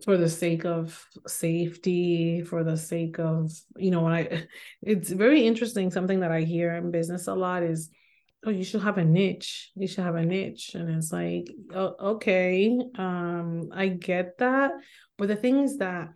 for 0.04 0.18
the 0.18 0.30
sake 0.30 0.66
of 0.66 1.04
safety 1.28 2.42
for 2.42 2.64
the 2.64 2.78
sake 2.78 3.18
of 3.20 3.52
you 3.76 3.90
know 3.90 4.02
when 4.02 4.14
i 4.14 4.44
it's 4.84 5.10
very 5.10 5.46
interesting 5.48 5.90
something 5.90 6.20
that 6.20 6.32
i 6.32 6.42
hear 6.42 6.76
in 6.76 6.92
business 6.92 7.28
a 7.28 7.34
lot 7.34 7.64
is 7.64 7.90
oh 8.46 8.52
you 8.52 8.64
should 8.64 8.82
have 8.82 8.98
a 8.98 9.04
niche 9.04 9.72
you 9.76 9.88
should 9.88 10.04
have 10.04 10.16
a 10.16 10.26
niche. 10.26 10.76
And 10.76 10.90
it's 10.90 11.12
like 11.12 11.48
oh, 11.74 11.96
okay 12.14 12.80
um 12.98 13.70
i 13.74 13.88
get 13.88 14.38
that. 14.38 14.72
But 15.18 15.28
the 15.28 15.36
thing 15.36 15.60
is 15.64 15.78
that 15.78 16.10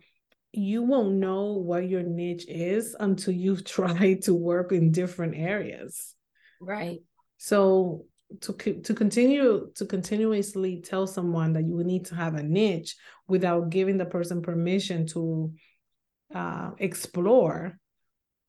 you 0.52 0.82
won't 0.82 1.14
know 1.14 1.52
what 1.52 1.88
your 1.88 2.02
niche 2.02 2.46
is 2.48 2.96
until 2.98 3.34
you've 3.34 3.64
tried 3.76 4.22
to 4.22 4.34
work 4.34 4.72
in 4.72 4.92
different 4.92 5.34
areas. 5.36 6.14
Right. 6.60 7.00
So 7.38 8.06
to 8.40 8.52
to 8.52 8.94
continue 8.94 9.70
to 9.74 9.86
continuously 9.86 10.80
tell 10.80 11.06
someone 11.06 11.52
that 11.52 11.64
you 11.64 11.82
need 11.84 12.06
to 12.06 12.14
have 12.14 12.34
a 12.34 12.42
niche 12.42 12.96
without 13.28 13.70
giving 13.70 13.98
the 13.98 14.04
person 14.04 14.42
permission 14.42 15.06
to 15.06 15.52
uh, 16.34 16.70
explore 16.78 17.78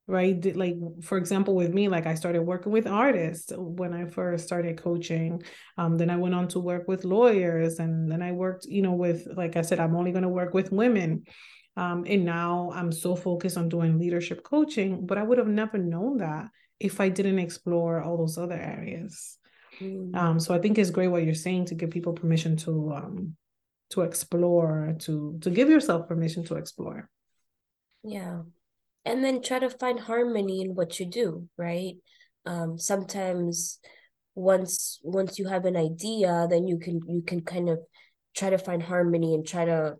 right? 0.08 0.56
Like 0.56 0.76
for 1.02 1.18
example 1.18 1.54
with 1.54 1.74
me 1.74 1.88
like 1.88 2.06
i 2.06 2.14
started 2.14 2.42
working 2.42 2.70
with 2.70 2.86
artists 2.86 3.52
when 3.56 3.92
i 3.92 4.06
first 4.06 4.46
started 4.46 4.80
coaching. 4.80 5.42
Um, 5.76 5.96
then 5.96 6.10
i 6.10 6.16
went 6.16 6.34
on 6.34 6.48
to 6.48 6.60
work 6.60 6.86
with 6.86 7.04
lawyers 7.04 7.78
and 7.78 8.10
then 8.10 8.22
i 8.22 8.32
worked 8.32 8.66
you 8.66 8.82
know 8.82 8.92
with 8.92 9.26
like 9.36 9.56
i 9.56 9.62
said 9.62 9.80
i'm 9.80 9.96
only 9.96 10.12
going 10.12 10.22
to 10.22 10.28
work 10.28 10.54
with 10.54 10.72
women. 10.72 11.24
Um, 11.78 12.04
and 12.06 12.24
now 12.24 12.70
I'm 12.74 12.90
so 12.90 13.14
focused 13.14 13.58
on 13.58 13.68
doing 13.68 13.98
leadership 13.98 14.42
coaching, 14.42 15.04
but 15.04 15.18
I 15.18 15.22
would 15.22 15.36
have 15.36 15.46
never 15.46 15.76
known 15.76 16.16
that 16.18 16.48
if 16.80 17.00
I 17.02 17.10
didn't 17.10 17.38
explore 17.38 18.00
all 18.00 18.16
those 18.16 18.38
other 18.38 18.54
areas. 18.54 19.36
Mm. 19.80 20.14
Um, 20.16 20.40
so 20.40 20.54
I 20.54 20.58
think 20.58 20.78
it's 20.78 20.90
great 20.90 21.08
what 21.08 21.24
you're 21.24 21.34
saying 21.34 21.66
to 21.66 21.74
give 21.74 21.90
people 21.90 22.12
permission 22.12 22.56
to 22.58 22.92
um, 22.94 23.36
to 23.90 24.02
explore, 24.02 24.94
to 25.00 25.38
to 25.40 25.50
give 25.50 25.68
yourself 25.68 26.08
permission 26.08 26.44
to 26.44 26.56
explore. 26.56 27.08
Yeah, 28.02 28.42
and 29.04 29.24
then 29.24 29.42
try 29.42 29.58
to 29.58 29.70
find 29.70 30.00
harmony 30.00 30.62
in 30.62 30.74
what 30.74 30.98
you 30.98 31.06
do. 31.06 31.48
Right. 31.56 31.96
Um, 32.44 32.78
sometimes 32.78 33.78
once 34.34 35.00
once 35.02 35.38
you 35.38 35.48
have 35.48 35.64
an 35.64 35.76
idea, 35.76 36.46
then 36.48 36.66
you 36.66 36.78
can 36.78 37.00
you 37.08 37.22
can 37.22 37.40
kind 37.42 37.68
of 37.68 37.80
try 38.34 38.50
to 38.50 38.58
find 38.58 38.82
harmony 38.82 39.34
and 39.34 39.46
try 39.46 39.64
to 39.64 39.96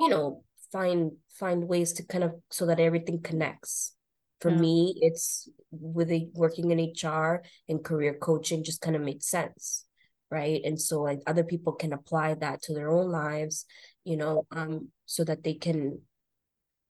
you 0.00 0.08
know 0.08 0.44
find 0.70 1.12
find 1.38 1.68
ways 1.68 1.94
to 1.94 2.04
kind 2.04 2.24
of 2.24 2.32
so 2.50 2.66
that 2.66 2.80
everything 2.80 3.20
connects 3.20 3.94
for 4.42 4.50
yeah. 4.50 4.56
me 4.58 4.94
it's 5.00 5.48
with 5.70 6.10
a, 6.10 6.28
working 6.34 6.70
in 6.70 6.92
hr 7.02 7.42
and 7.68 7.84
career 7.84 8.14
coaching 8.20 8.64
just 8.64 8.80
kind 8.80 8.96
of 8.96 9.02
made 9.02 9.22
sense 9.22 9.84
right 10.30 10.62
and 10.64 10.80
so 10.80 11.00
like 11.00 11.20
other 11.26 11.44
people 11.44 11.72
can 11.72 11.92
apply 11.92 12.34
that 12.34 12.60
to 12.62 12.74
their 12.74 12.90
own 12.90 13.10
lives 13.10 13.64
you 14.04 14.16
know 14.16 14.46
um 14.50 14.88
so 15.06 15.24
that 15.24 15.44
they 15.44 15.54
can 15.54 16.00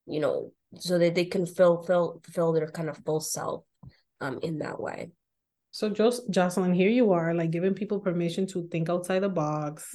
you 0.07 0.21
know 0.21 0.51
so 0.77 0.99
that 0.99 1.15
they 1.15 1.27
can 1.27 1.45
fulfill 1.47 2.21
fulfill 2.25 2.53
their 2.53 2.71
kind 2.71 2.89
of 2.89 2.97
full 3.05 3.21
self 3.21 3.65
um 4.21 4.39
in 4.43 4.59
that 4.59 4.81
way 4.81 5.11
so 5.71 5.89
just 5.89 6.29
joselin 6.31 6.73
here 6.73 6.91
you 6.91 7.13
are 7.13 7.35
like 7.35 7.51
giving 7.51 7.75
people 7.75 8.01
permission 8.01 8.47
to 8.47 8.67
think 8.69 8.89
outside 8.89 9.21
the 9.21 9.29
box 9.29 9.95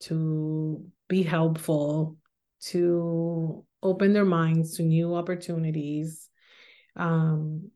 to 0.00 0.84
be 1.08 1.22
helpful 1.22 2.16
to 2.60 3.64
open 3.82 4.12
their 4.12 4.24
minds 4.24 4.76
to 4.76 4.82
new 4.82 5.14
opportunities. 5.14 6.28
Um, 6.96 7.70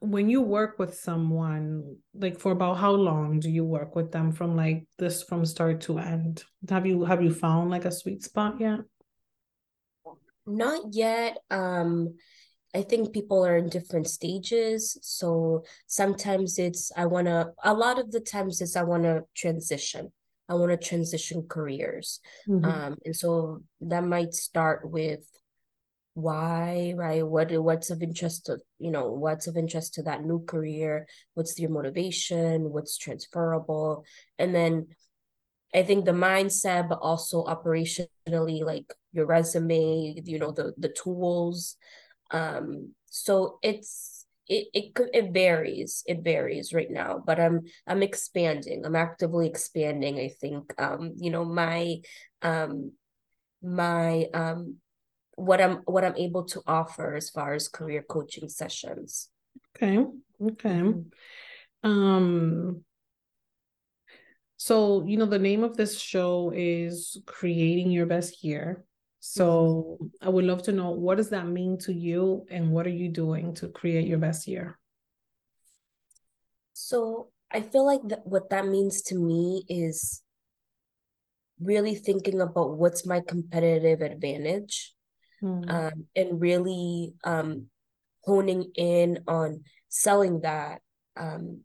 when 0.00 0.28
you 0.28 0.42
work 0.42 0.78
with 0.78 0.94
someone, 0.94 1.96
like 2.14 2.38
for 2.38 2.52
about 2.52 2.76
how 2.76 2.92
long 2.92 3.40
do 3.40 3.50
you 3.50 3.64
work 3.64 3.96
with 3.96 4.12
them 4.12 4.32
from 4.32 4.56
like 4.56 4.86
this 4.98 5.22
from 5.22 5.44
start 5.44 5.80
to 5.82 5.98
end? 5.98 6.44
Have 6.68 6.86
you 6.86 7.04
have 7.04 7.22
you 7.22 7.32
found 7.32 7.70
like 7.70 7.84
a 7.84 7.90
sweet 7.92 8.22
spot 8.22 8.60
yet? 8.60 8.80
Not 10.46 10.82
yet. 10.92 11.38
Um, 11.50 12.16
I 12.74 12.82
think 12.82 13.14
people 13.14 13.44
are 13.44 13.56
in 13.56 13.70
different 13.70 14.06
stages. 14.06 14.98
So 15.00 15.64
sometimes 15.86 16.58
it's 16.58 16.92
I 16.94 17.06
wanna 17.06 17.52
a 17.64 17.72
lot 17.72 17.98
of 17.98 18.12
the 18.12 18.20
times 18.20 18.60
it's 18.60 18.76
I 18.76 18.82
wanna 18.82 19.22
transition. 19.34 20.12
I 20.48 20.54
want 20.54 20.70
to 20.70 20.76
transition 20.76 21.46
careers. 21.48 22.20
Mm-hmm. 22.48 22.64
Um, 22.64 22.96
and 23.04 23.16
so 23.16 23.62
that 23.80 24.04
might 24.04 24.34
start 24.34 24.88
with 24.88 25.26
why, 26.16 26.94
right? 26.96 27.26
What 27.26 27.52
what's 27.62 27.90
of 27.90 28.02
interest 28.02 28.46
to 28.46 28.56
you 28.78 28.90
know 28.90 29.12
what's 29.12 29.46
of 29.46 29.58
interest 29.58 29.92
to 29.94 30.02
that 30.04 30.24
new 30.24 30.42
career? 30.46 31.06
What's 31.34 31.58
your 31.58 31.68
motivation? 31.68 32.70
What's 32.72 32.96
transferable? 32.96 34.06
And 34.38 34.54
then 34.54 34.86
I 35.74 35.82
think 35.82 36.06
the 36.06 36.12
mindset, 36.12 36.88
but 36.88 37.00
also 37.02 37.44
operationally, 37.44 38.64
like 38.64 38.94
your 39.12 39.26
resume, 39.26 40.14
you 40.24 40.38
know, 40.38 40.52
the 40.52 40.72
the 40.78 40.88
tools. 40.88 41.76
Um, 42.30 42.94
so 43.10 43.58
it's 43.62 44.24
it 44.48 44.68
it 44.72 44.92
it 45.12 45.32
varies 45.34 46.02
it 46.06 46.22
varies 46.22 46.72
right 46.72 46.90
now 46.90 47.20
but 47.26 47.40
i'm 47.40 47.62
i'm 47.88 48.00
expanding 48.00 48.86
i'm 48.86 48.94
actively 48.94 49.48
expanding 49.48 50.20
i 50.20 50.28
think 50.40 50.72
um 50.78 51.14
you 51.16 51.30
know 51.32 51.44
my 51.44 51.96
um 52.42 52.92
my 53.60 54.26
um 54.34 54.76
what 55.36 55.60
i'm 55.60 55.76
what 55.84 56.04
i'm 56.04 56.16
able 56.16 56.44
to 56.44 56.60
offer 56.66 57.14
as 57.14 57.30
far 57.30 57.54
as 57.54 57.68
career 57.68 58.02
coaching 58.02 58.48
sessions 58.48 59.28
okay 59.76 60.04
okay 60.42 60.68
mm-hmm. 60.68 61.88
um 61.88 62.82
so 64.56 65.04
you 65.06 65.16
know 65.16 65.26
the 65.26 65.38
name 65.38 65.62
of 65.62 65.76
this 65.76 66.00
show 66.00 66.52
is 66.54 67.18
creating 67.26 67.90
your 67.90 68.06
best 68.06 68.42
year 68.42 68.84
so 69.28 69.98
mm-hmm. 70.00 70.06
I 70.22 70.28
would 70.28 70.44
love 70.44 70.62
to 70.64 70.72
know 70.72 70.90
what 70.90 71.16
does 71.16 71.30
that 71.30 71.48
mean 71.48 71.78
to 71.78 71.92
you 71.92 72.46
and 72.48 72.70
what 72.70 72.86
are 72.86 72.96
you 73.02 73.08
doing 73.08 73.54
to 73.54 73.68
create 73.68 74.06
your 74.06 74.18
best 74.18 74.46
year? 74.46 74.78
So 76.74 77.30
I 77.50 77.62
feel 77.62 77.84
like 77.84 78.02
that 78.06 78.24
what 78.24 78.50
that 78.50 78.66
means 78.68 79.02
to 79.10 79.18
me 79.18 79.64
is 79.68 80.22
really 81.60 81.96
thinking 81.96 82.40
about 82.40 82.76
what's 82.76 83.04
my 83.04 83.20
competitive 83.20 84.00
advantage 84.00 84.94
mm. 85.42 85.70
um, 85.70 86.06
and 86.14 86.40
really 86.40 87.14
um, 87.24 87.66
honing 88.22 88.70
in 88.74 89.20
on 89.26 89.62
selling 89.88 90.40
that 90.40 90.80
um, 91.16 91.60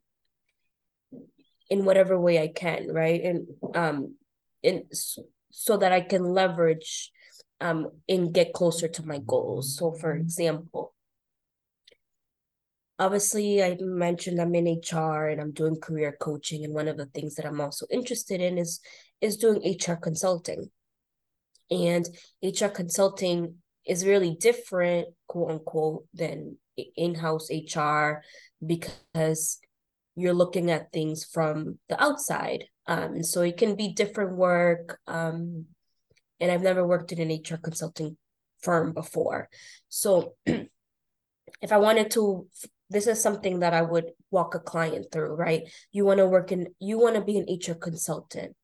in 1.69 1.85
whatever 1.85 2.19
way 2.19 2.41
I 2.41 2.49
can, 2.49 2.87
right? 2.91 3.21
And 3.21 3.47
um, 3.75 4.15
in 4.63 4.83
so 5.51 5.77
that 5.77 5.91
I 5.91 6.01
can 6.01 6.23
leverage 6.23 7.11
um, 7.59 7.89
and 8.09 8.33
get 8.33 8.53
closer 8.53 8.87
to 8.87 9.05
my 9.05 9.19
goals. 9.25 9.77
So, 9.77 9.91
for 9.91 10.13
example, 10.13 10.93
obviously, 12.97 13.63
I 13.63 13.77
mentioned 13.79 14.39
I'm 14.41 14.55
in 14.55 14.81
HR 14.81 15.27
and 15.27 15.39
I'm 15.39 15.51
doing 15.51 15.79
career 15.79 16.15
coaching, 16.19 16.63
and 16.65 16.73
one 16.73 16.87
of 16.87 16.97
the 16.97 17.05
things 17.07 17.35
that 17.35 17.45
I'm 17.45 17.61
also 17.61 17.85
interested 17.91 18.41
in 18.41 18.57
is 18.57 18.79
is 19.21 19.37
doing 19.37 19.61
HR 19.63 19.93
consulting. 19.93 20.69
And 21.71 22.05
HR 22.43 22.67
consulting 22.67 23.55
is 23.87 24.05
really 24.05 24.35
different, 24.39 25.07
quote 25.27 25.51
unquote, 25.51 26.05
than 26.13 26.57
in-house 26.95 27.49
HR 27.49 28.21
because 28.65 29.59
you're 30.15 30.33
looking 30.33 30.69
at 30.69 30.91
things 30.91 31.23
from 31.23 31.79
the 31.89 32.01
outside. 32.01 32.65
Um, 32.87 33.23
so 33.23 33.41
it 33.41 33.57
can 33.57 33.75
be 33.75 33.93
different 33.93 34.35
work. 34.35 34.99
Um, 35.07 35.65
and 36.39 36.51
I've 36.51 36.61
never 36.61 36.85
worked 36.85 37.11
in 37.11 37.19
an 37.19 37.31
HR 37.31 37.57
consulting 37.57 38.17
firm 38.61 38.93
before. 38.93 39.49
So 39.89 40.35
if 40.45 41.71
I 41.71 41.77
wanted 41.77 42.11
to 42.11 42.47
this 42.91 43.07
is 43.07 43.21
something 43.21 43.59
that 43.59 43.73
I 43.73 43.81
would 43.81 44.11
walk 44.31 44.53
a 44.53 44.59
client 44.59 45.07
through, 45.13 45.33
right? 45.35 45.63
You 45.93 46.03
want 46.03 46.17
to 46.17 46.27
work 46.27 46.51
in 46.51 46.67
you 46.79 46.99
want 46.99 47.15
to 47.15 47.21
be 47.21 47.37
an 47.37 47.47
HR 47.49 47.75
consultant. 47.75 48.55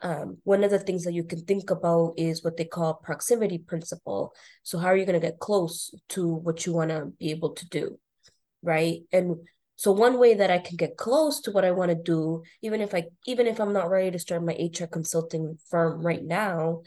Um, 0.00 0.38
one 0.44 0.62
of 0.62 0.70
the 0.70 0.78
things 0.78 1.04
that 1.04 1.12
you 1.12 1.24
can 1.24 1.44
think 1.44 1.70
about 1.70 2.14
is 2.16 2.44
what 2.44 2.56
they 2.56 2.64
call 2.64 2.94
proximity 2.94 3.58
principle. 3.58 4.32
So 4.62 4.78
how 4.78 4.88
are 4.88 4.96
you 4.96 5.04
going 5.04 5.20
to 5.20 5.26
get 5.26 5.40
close 5.40 5.92
to 6.10 6.26
what 6.28 6.66
you 6.66 6.72
want 6.72 6.90
to 6.90 7.06
be 7.18 7.30
able 7.30 7.54
to 7.54 7.68
do, 7.68 7.98
right? 8.62 9.00
And 9.12 9.36
so 9.76 9.92
one 9.92 10.18
way 10.18 10.34
that 10.34 10.50
I 10.50 10.58
can 10.58 10.76
get 10.76 10.96
close 10.96 11.40
to 11.42 11.52
what 11.52 11.64
I 11.64 11.70
want 11.70 11.90
to 11.90 11.94
do, 11.94 12.42
even 12.62 12.80
if 12.80 12.94
I 12.94 13.04
even 13.26 13.46
if 13.46 13.60
I'm 13.60 13.72
not 13.72 13.90
ready 13.90 14.10
to 14.10 14.18
start 14.18 14.44
my 14.44 14.54
HR 14.54 14.86
consulting 14.86 15.58
firm 15.70 16.04
right 16.04 16.22
now, 16.22 16.82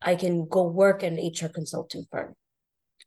I 0.00 0.14
can 0.14 0.46
go 0.48 0.66
work 0.68 1.02
at 1.02 1.12
an 1.12 1.18
HR 1.18 1.48
consulting 1.48 2.06
firm. 2.10 2.34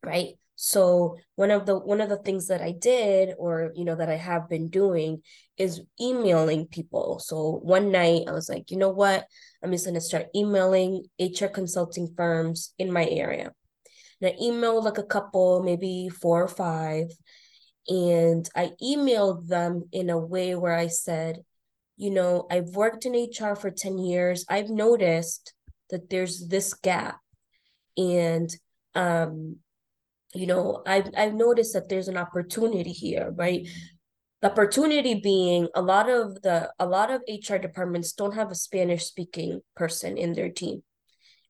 Right. 0.03 0.35
So 0.65 1.17
one 1.35 1.51
of 1.51 1.65
the 1.65 1.77
one 1.77 1.99
of 1.99 2.07
the 2.07 2.17
things 2.17 2.47
that 2.47 2.61
I 2.61 2.71
did 2.71 3.35
or 3.37 3.73
you 3.75 3.83
know 3.83 3.95
that 3.95 4.09
I 4.09 4.15
have 4.15 4.47
been 4.47 4.69
doing 4.69 5.21
is 5.57 5.81
emailing 5.99 6.67
people. 6.67 7.19
So 7.19 7.59
one 7.63 7.91
night 7.91 8.23
I 8.29 8.31
was 8.31 8.47
like, 8.47 8.71
you 8.71 8.77
know 8.77 8.89
what? 8.91 9.25
I'm 9.61 9.71
just 9.73 9.85
gonna 9.85 9.99
start 9.99 10.27
emailing 10.33 11.03
HR 11.19 11.47
consulting 11.47 12.13
firms 12.15 12.73
in 12.79 12.93
my 12.93 13.05
area. 13.05 13.51
And 14.21 14.31
I 14.31 14.41
emailed 14.41 14.83
like 14.83 14.97
a 14.97 15.03
couple, 15.03 15.61
maybe 15.63 16.07
four 16.07 16.41
or 16.41 16.47
five 16.47 17.07
and 17.89 18.49
I 18.55 18.71
emailed 18.81 19.47
them 19.47 19.89
in 19.91 20.09
a 20.09 20.17
way 20.17 20.55
where 20.55 20.75
I 20.75 20.87
said, 20.87 21.43
you 21.97 22.09
know, 22.09 22.47
I've 22.49 22.69
worked 22.69 23.05
in 23.05 23.13
HR 23.13 23.55
for 23.55 23.69
10 23.69 23.97
years. 23.97 24.45
I've 24.49 24.69
noticed 24.69 25.53
that 25.89 26.09
there's 26.09 26.47
this 26.47 26.73
gap. 26.73 27.19
And 27.97 28.49
um, 28.95 29.57
you 30.33 30.47
know, 30.47 30.83
I've 30.85 31.09
I've 31.15 31.33
noticed 31.33 31.73
that 31.73 31.89
there's 31.89 32.07
an 32.07 32.17
opportunity 32.17 32.91
here, 32.91 33.31
right? 33.35 33.67
The 34.41 34.51
opportunity 34.51 35.15
being 35.15 35.69
a 35.75 35.81
lot 35.81 36.09
of 36.09 36.41
the 36.41 36.71
a 36.79 36.85
lot 36.85 37.11
of 37.11 37.21
HR 37.29 37.57
departments 37.57 38.13
don't 38.13 38.35
have 38.35 38.51
a 38.51 38.55
Spanish 38.55 39.05
speaking 39.05 39.61
person 39.75 40.17
in 40.17 40.33
their 40.33 40.49
team. 40.49 40.83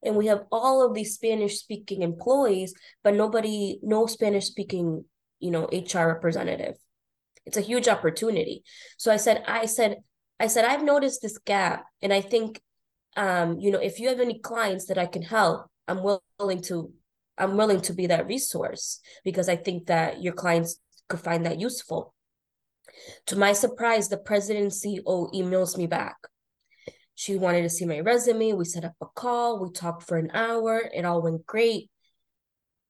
And 0.04 0.18
we 0.18 0.28
have 0.28 0.44
all 0.52 0.86
of 0.86 0.94
these 0.94 1.16
Spanish 1.16 1.60
speaking 1.60 2.02
employees, 2.02 2.74
but 3.04 3.14
nobody, 3.14 3.80
no 3.82 4.06
Spanish 4.06 4.46
speaking 4.46 5.06
you 5.44 5.52
know 5.52 5.68
hr 5.72 6.08
representative 6.08 6.76
it's 7.46 7.58
a 7.58 7.68
huge 7.70 7.90
opportunity 7.90 8.64
so 8.98 9.12
i 9.12 9.18
said 9.18 9.44
i 9.46 9.66
said 9.66 9.98
i 10.40 10.48
said 10.48 10.64
i've 10.64 10.84
noticed 10.84 11.22
this 11.22 11.38
gap 11.40 11.84
and 12.02 12.14
i 12.14 12.22
think 12.22 12.62
um 13.18 13.60
you 13.60 13.70
know 13.70 13.80
if 13.80 14.00
you 14.00 14.08
have 14.08 14.22
any 14.22 14.40
clients 14.40 14.86
that 14.86 14.98
i 14.98 15.06
can 15.06 15.22
help 15.22 15.66
i'm 15.90 16.02
willing 16.40 16.62
to 16.62 16.92
i'm 17.38 17.58
willing 17.58 17.82
to 17.82 17.94
be 17.94 18.08
that 18.08 18.28
resource 18.28 19.00
because 19.24 19.50
i 19.50 19.56
think 19.56 19.88
that 19.88 20.22
your 20.22 20.34
clients 20.34 20.80
could 21.10 21.20
find 21.20 21.46
that 21.46 21.60
useful. 21.60 22.14
To 23.28 23.36
my 23.36 23.54
surprise 23.54 24.10
the 24.10 24.18
president 24.18 24.72
ceo 24.72 25.34
emails 25.34 25.78
me 25.78 25.88
back. 25.88 26.16
She 27.16 27.36
wanted 27.36 27.62
to 27.64 27.70
see 27.70 27.86
my 27.86 28.00
resume. 28.00 28.54
We 28.54 28.66
set 28.66 28.86
up 28.86 28.96
a 29.02 29.06
call. 29.06 29.60
We 29.60 29.72
talked 29.72 30.04
for 30.04 30.18
an 30.18 30.32
hour. 30.34 30.90
It 30.94 31.06
all 31.06 31.22
went 31.22 31.46
great. 31.46 31.90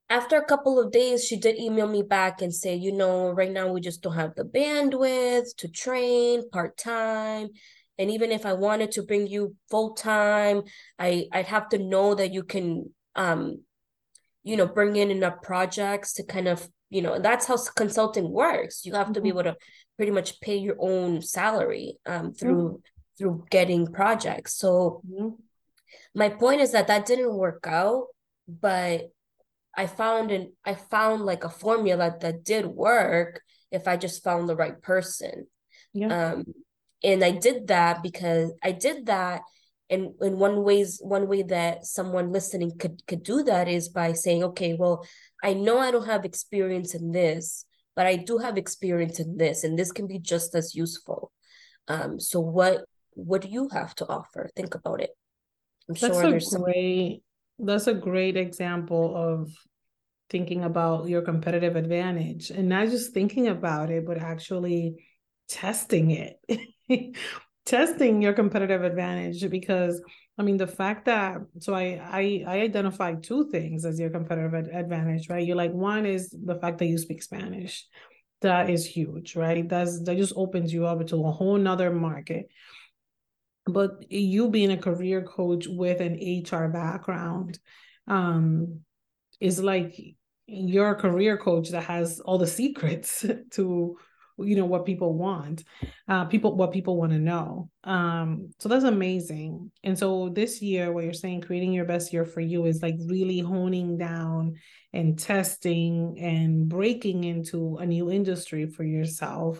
After 0.10 0.38
a 0.38 0.46
couple 0.46 0.80
of 0.80 0.92
days, 0.92 1.26
she 1.26 1.38
did 1.38 1.58
email 1.58 1.88
me 1.88 2.04
back 2.04 2.42
and 2.42 2.54
say, 2.54 2.76
you 2.76 2.92
know, 2.92 3.32
right 3.32 3.52
now 3.52 3.72
we 3.72 3.82
just 3.82 4.02
don't 4.02 4.14
have 4.14 4.36
the 4.36 4.44
bandwidth 4.44 5.56
to 5.58 5.68
train 5.68 6.50
part 6.52 6.78
time. 6.78 7.50
And 7.98 8.12
even 8.12 8.32
if 8.32 8.46
I 8.46 8.54
wanted 8.54 8.92
to 8.92 9.04
bring 9.04 9.28
you 9.28 9.56
full 9.70 9.94
time, 9.94 10.64
I 11.00 11.26
I'd 11.32 11.48
have 11.48 11.70
to 11.70 11.78
know 11.78 12.16
that 12.16 12.34
you 12.34 12.44
can, 12.44 12.94
um, 13.16 13.64
you 14.44 14.58
know, 14.58 14.68
bring 14.68 14.96
in 14.96 15.10
enough 15.12 15.42
projects 15.42 16.14
to 16.14 16.24
kind 16.24 16.48
of, 16.48 16.68
you 16.90 17.02
know, 17.02 17.20
that's 17.20 17.46
how 17.46 17.58
consulting 17.76 18.30
works. 18.30 18.86
You 18.86 18.94
have 18.94 19.06
mm-hmm. 19.06 19.14
to 19.14 19.22
be 19.22 19.30
mm-hmm. 19.30 19.40
able 19.40 19.52
to 19.52 19.58
pretty 19.98 20.12
much 20.12 20.40
pay 20.42 20.58
your 20.58 20.76
own 20.80 21.22
salary 21.22 21.98
um, 22.06 22.34
through 22.34 22.68
mm-hmm. 22.68 22.78
through 23.18 23.46
getting 23.50 23.88
projects. 23.88 24.56
So 24.56 25.02
mm-hmm. 25.10 25.30
my 26.14 26.30
point 26.30 26.62
is 26.62 26.72
that 26.72 26.88
that 26.88 27.06
didn't 27.06 27.34
work 27.34 27.66
out, 27.68 28.08
but 28.48 29.12
I 29.76 29.88
found 29.88 30.32
an 30.32 30.54
I 30.66 30.76
found 30.76 31.24
like 31.24 31.44
a 31.44 31.50
formula 31.50 32.16
that 32.22 32.44
did 32.44 32.66
work 32.66 33.42
if 33.72 33.88
I 33.88 33.98
just 33.98 34.24
found 34.24 34.48
the 34.48 34.56
right 34.56 34.80
person. 34.82 35.48
Yeah. 35.94 36.34
Um, 36.34 36.46
and 37.04 37.24
I 37.24 37.32
did 37.32 37.68
that 37.68 38.02
because 38.02 38.52
I 38.64 38.72
did 38.72 39.08
that 39.08 39.42
and 39.90 40.12
in 40.22 40.38
one 40.38 40.64
ways 40.64 41.00
one 41.02 41.28
way 41.28 41.44
that 41.44 41.86
someone 41.86 42.32
listening 42.32 42.78
could 42.78 43.06
could 43.08 43.24
do 43.24 43.44
that 43.44 43.68
is 43.68 43.90
by 43.90 44.14
saying, 44.14 44.44
okay, 44.44 44.74
well, 44.74 45.06
I 45.44 45.54
know 45.54 45.80
I 45.80 45.92
don't 45.92 46.06
have 46.06 46.26
experience 46.26 46.96
in 46.96 47.12
this, 47.12 47.66
but 47.96 48.06
I 48.06 48.16
do 48.16 48.38
have 48.38 48.58
experience 48.58 49.20
in 49.20 49.38
this, 49.38 49.64
and 49.64 49.78
this 49.78 49.92
can 49.92 50.08
be 50.08 50.20
just 50.20 50.56
as 50.56 50.74
useful. 50.76 51.32
Um, 51.88 52.20
so 52.20 52.40
what 52.40 52.86
what 53.12 53.42
do 53.42 53.50
you 53.50 53.70
have 53.72 53.94
to 53.96 54.08
offer? 54.08 54.50
Think 54.56 54.76
about 54.76 55.02
it. 55.02 55.12
I'm 55.90 55.96
That's 55.96 56.14
sure 56.16 56.32
there's 56.32 56.50
great 56.50 57.24
that's 57.60 57.88
a 57.88 57.94
great 57.94 58.38
example 58.38 59.16
of 59.16 59.52
thinking 60.30 60.64
about 60.64 61.08
your 61.08 61.22
competitive 61.22 61.76
advantage 61.76 62.50
and 62.50 62.70
not 62.70 62.88
just 62.88 63.14
thinking 63.14 63.48
about 63.48 63.92
it, 63.92 64.06
but 64.06 64.18
actually 64.18 65.06
testing 65.48 66.12
it, 66.12 66.40
testing 67.66 68.22
your 68.22 68.34
competitive 68.34 68.84
advantage. 68.84 69.50
Because 69.50 70.02
I 70.38 70.44
mean, 70.44 70.58
the 70.58 70.68
fact 70.68 71.06
that 71.06 71.38
so 71.60 71.74
I 71.74 72.02
I 72.04 72.44
I 72.48 72.60
identify 72.62 73.16
two 73.16 73.50
things 73.50 73.86
as 73.86 74.00
your 74.00 74.10
competitive 74.10 74.54
advantage, 74.74 75.30
right? 75.30 75.46
You're 75.46 75.58
like 75.58 75.74
one 75.74 76.06
is 76.06 76.30
the 76.30 76.56
fact 76.56 76.80
that 76.80 76.88
you 76.88 76.98
speak 76.98 77.24
Spanish. 77.24 77.86
That 78.42 78.70
is 78.70 78.86
huge, 78.86 79.36
right? 79.36 79.68
That's 79.68 80.02
that 80.04 80.18
just 80.18 80.34
opens 80.36 80.74
you 80.74 80.86
up 80.86 81.06
to 81.08 81.26
a 81.26 81.32
whole 81.32 81.58
nother 81.58 81.92
market 81.92 82.48
but 83.66 84.12
you 84.12 84.50
being 84.50 84.72
a 84.72 84.78
career 84.78 85.22
coach 85.22 85.68
with 85.68 86.02
an 86.02 86.16
HR 86.16 86.68
background 86.68 87.60
um, 88.08 88.82
is 89.40 89.62
like 89.62 89.96
you're 90.46 90.96
career 90.96 91.38
coach 91.38 91.70
that 91.70 91.84
has 91.84 92.20
all 92.20 92.38
the 92.38 92.48
secrets 92.48 93.26
to 93.52 93.98
you 94.38 94.56
know 94.56 94.66
what 94.66 94.86
people 94.86 95.14
want 95.14 95.64
uh 96.08 96.26
people 96.26 96.56
what 96.56 96.72
people 96.72 96.98
want 96.98 97.12
to 97.12 97.20
know. 97.20 97.70
Um 97.84 98.52
so 98.60 98.70
that's 98.70 98.84
amazing. 98.84 99.72
And 99.84 99.98
so 99.98 100.30
this 100.30 100.62
year 100.62 100.92
what 100.92 101.04
you're 101.04 101.14
saying 101.14 101.42
creating 101.42 101.74
your 101.74 101.86
best 101.86 102.14
year 102.14 102.26
for 102.26 102.42
you 102.42 102.66
is 102.66 102.82
like 102.82 102.96
really 103.06 103.40
honing 103.40 103.98
down 103.98 104.56
and 104.92 105.18
testing 105.18 106.18
and 106.20 106.68
breaking 106.68 107.24
into 107.24 107.78
a 107.78 107.86
new 107.86 108.12
industry 108.12 108.68
for 108.68 108.84
yourself 108.84 109.60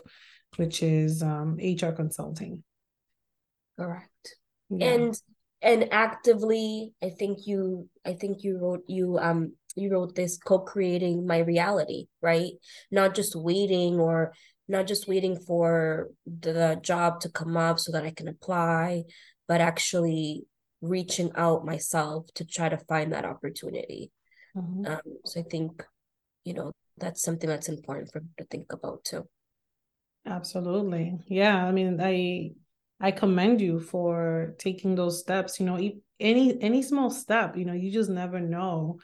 which 0.58 0.84
is 0.84 1.24
um 1.24 1.58
hr 1.58 1.92
consulting. 1.92 2.64
Correct. 3.80 4.36
Yeah. 4.70 4.88
and 4.88 5.22
and 5.62 5.94
actively 5.94 6.94
i 7.02 7.10
think 7.10 7.40
you 7.46 7.88
i 8.06 8.14
think 8.14 8.44
you 8.44 8.60
wrote 8.60 8.84
you 8.88 9.18
um 9.18 9.54
you 9.76 9.90
wrote 9.92 10.14
this 10.14 10.38
co-creating 10.38 11.26
my 11.26 11.40
reality 11.40 12.06
right? 12.24 12.54
Not 12.90 13.14
just 13.14 13.36
waiting 13.36 14.00
or 14.00 14.34
not 14.68 14.88
just 14.88 15.08
waiting 15.08 15.38
for 15.38 16.10
the 16.26 16.80
job 16.82 17.20
to 17.20 17.30
come 17.30 17.58
up 17.58 17.80
so 17.80 17.92
that 17.92 18.04
i 18.04 18.12
can 18.12 18.28
apply 18.28 19.04
but 19.48 19.62
actually 19.62 20.44
reaching 20.82 21.32
out 21.36 21.66
myself 21.66 22.26
to 22.34 22.46
try 22.46 22.70
to 22.70 22.78
find 22.78 23.14
that 23.14 23.26
opportunity 23.26 24.12
mm-hmm. 24.56 24.86
um, 24.86 25.02
so 25.26 25.40
i 25.40 25.44
think 25.44 25.84
you 26.44 26.54
know 26.54 26.72
that's 26.98 27.22
something 27.22 27.50
that's 27.50 27.70
important 27.70 28.12
for 28.12 28.22
to 28.38 28.46
think 28.46 28.72
about 28.72 29.04
too 29.04 29.28
absolutely 30.26 31.18
yeah 31.28 31.66
i 31.66 31.72
mean 31.72 32.00
i 32.02 32.52
I 33.04 33.12
commend 33.12 33.60
you 33.60 33.82
for 33.82 34.56
taking 34.58 34.96
those 34.96 35.20
steps. 35.20 35.60
You 35.60 35.66
know, 35.66 35.78
any 36.22 36.62
any 36.62 36.82
small 36.82 37.10
step, 37.10 37.58
you 37.58 37.66
know, 37.66 37.74
you 37.74 37.92
just 37.92 38.10
never 38.10 38.40
know 38.40 39.00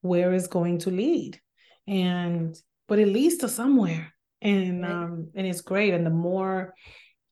where 0.00 0.32
it's 0.32 0.48
going 0.48 0.78
to 0.78 0.90
lead, 0.90 1.40
and 1.86 2.56
but 2.88 2.98
it 2.98 3.06
leads 3.06 3.36
to 3.38 3.48
somewhere, 3.48 4.12
and 4.44 4.82
right. 4.82 4.92
um, 4.92 5.30
and 5.34 5.46
it's 5.46 5.62
great. 5.62 5.94
And 5.94 6.06
the 6.06 6.10
more, 6.10 6.74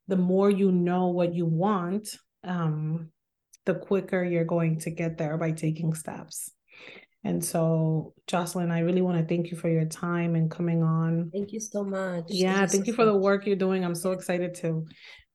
the 0.08 0.16
more 0.16 0.50
you 0.50 0.72
know 0.72 1.08
what 1.08 1.34
you 1.34 1.46
want, 1.46 2.08
um, 2.42 3.10
the 3.66 3.74
quicker 3.74 4.24
you're 4.24 4.44
going 4.44 4.80
to 4.80 4.90
get 4.90 5.18
there 5.18 5.36
by 5.36 5.52
taking 5.52 5.94
steps. 5.94 6.50
And 7.24 7.44
so, 7.44 8.14
Joselin, 8.26 8.72
I 8.72 8.80
really 8.80 9.02
want 9.02 9.18
to 9.18 9.24
thank 9.24 9.52
you 9.52 9.56
for 9.56 9.68
your 9.68 9.84
time 9.84 10.34
and 10.34 10.50
coming 10.50 10.82
on. 10.82 11.30
Thank 11.32 11.52
you 11.52 11.60
so 11.60 11.84
much. 11.84 12.24
Yeah, 12.28 12.54
thank, 12.54 12.70
thank 12.70 12.86
you, 12.88 12.94
so 12.94 12.96
for 12.96 13.04
much. 13.04 13.12
the 13.12 13.18
work 13.18 13.46
you're 13.46 13.54
doing. 13.54 13.84
I'm 13.84 13.94
so 13.94 14.10
excited 14.10 14.54
to 14.56 14.84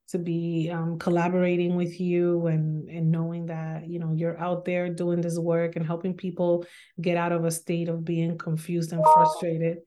to 0.10 0.18
be 0.18 0.70
um, 0.74 0.98
collaborating 0.98 1.76
with 1.76 2.00
you 2.00 2.48
and 2.48 2.90
and 2.90 3.12
knowing 3.12 3.46
that 3.46 3.88
you 3.88 4.00
know 4.00 4.14
you're 4.14 4.40
out 4.40 4.66
there 4.66 4.90
doing 4.90 5.22
this 5.22 5.38
work 5.38 5.76
and 5.76 5.86
helping 5.86 6.14
people 6.14 6.66
get 7.00 7.18
out 7.18 7.32
of 7.32 7.46
a 7.46 7.52
state 7.52 7.90
of 7.90 8.04
being 8.04 8.38
confused 8.38 8.92
and 8.92 9.04
frustrated 9.14 9.78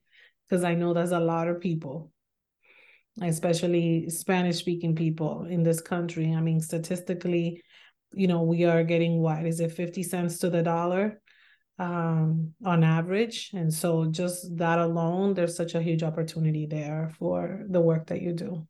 because 0.51 0.65
I 0.65 0.75
know 0.75 0.93
there's 0.93 1.13
a 1.13 1.19
lot 1.19 1.47
of 1.47 1.61
people 1.61 2.11
especially 3.21 4.09
Spanish 4.09 4.57
speaking 4.57 4.95
people 4.95 5.45
in 5.45 5.63
this 5.63 5.79
country 5.79 6.33
I 6.33 6.41
mean 6.41 6.59
statistically 6.59 7.63
you 8.13 8.27
know 8.27 8.43
we 8.43 8.65
are 8.65 8.83
getting 8.83 9.21
what 9.21 9.45
is 9.45 9.61
it 9.61 9.71
50 9.71 10.03
cents 10.03 10.39
to 10.39 10.49
the 10.49 10.61
dollar 10.61 11.21
um, 11.79 12.53
on 12.65 12.83
average 12.83 13.51
and 13.53 13.73
so 13.73 14.05
just 14.05 14.57
that 14.57 14.79
alone 14.79 15.33
there's 15.33 15.55
such 15.55 15.73
a 15.73 15.81
huge 15.81 16.03
opportunity 16.03 16.65
there 16.65 17.11
for 17.17 17.63
the 17.69 17.79
work 17.79 18.07
that 18.07 18.21
you 18.21 18.33
do 18.33 18.67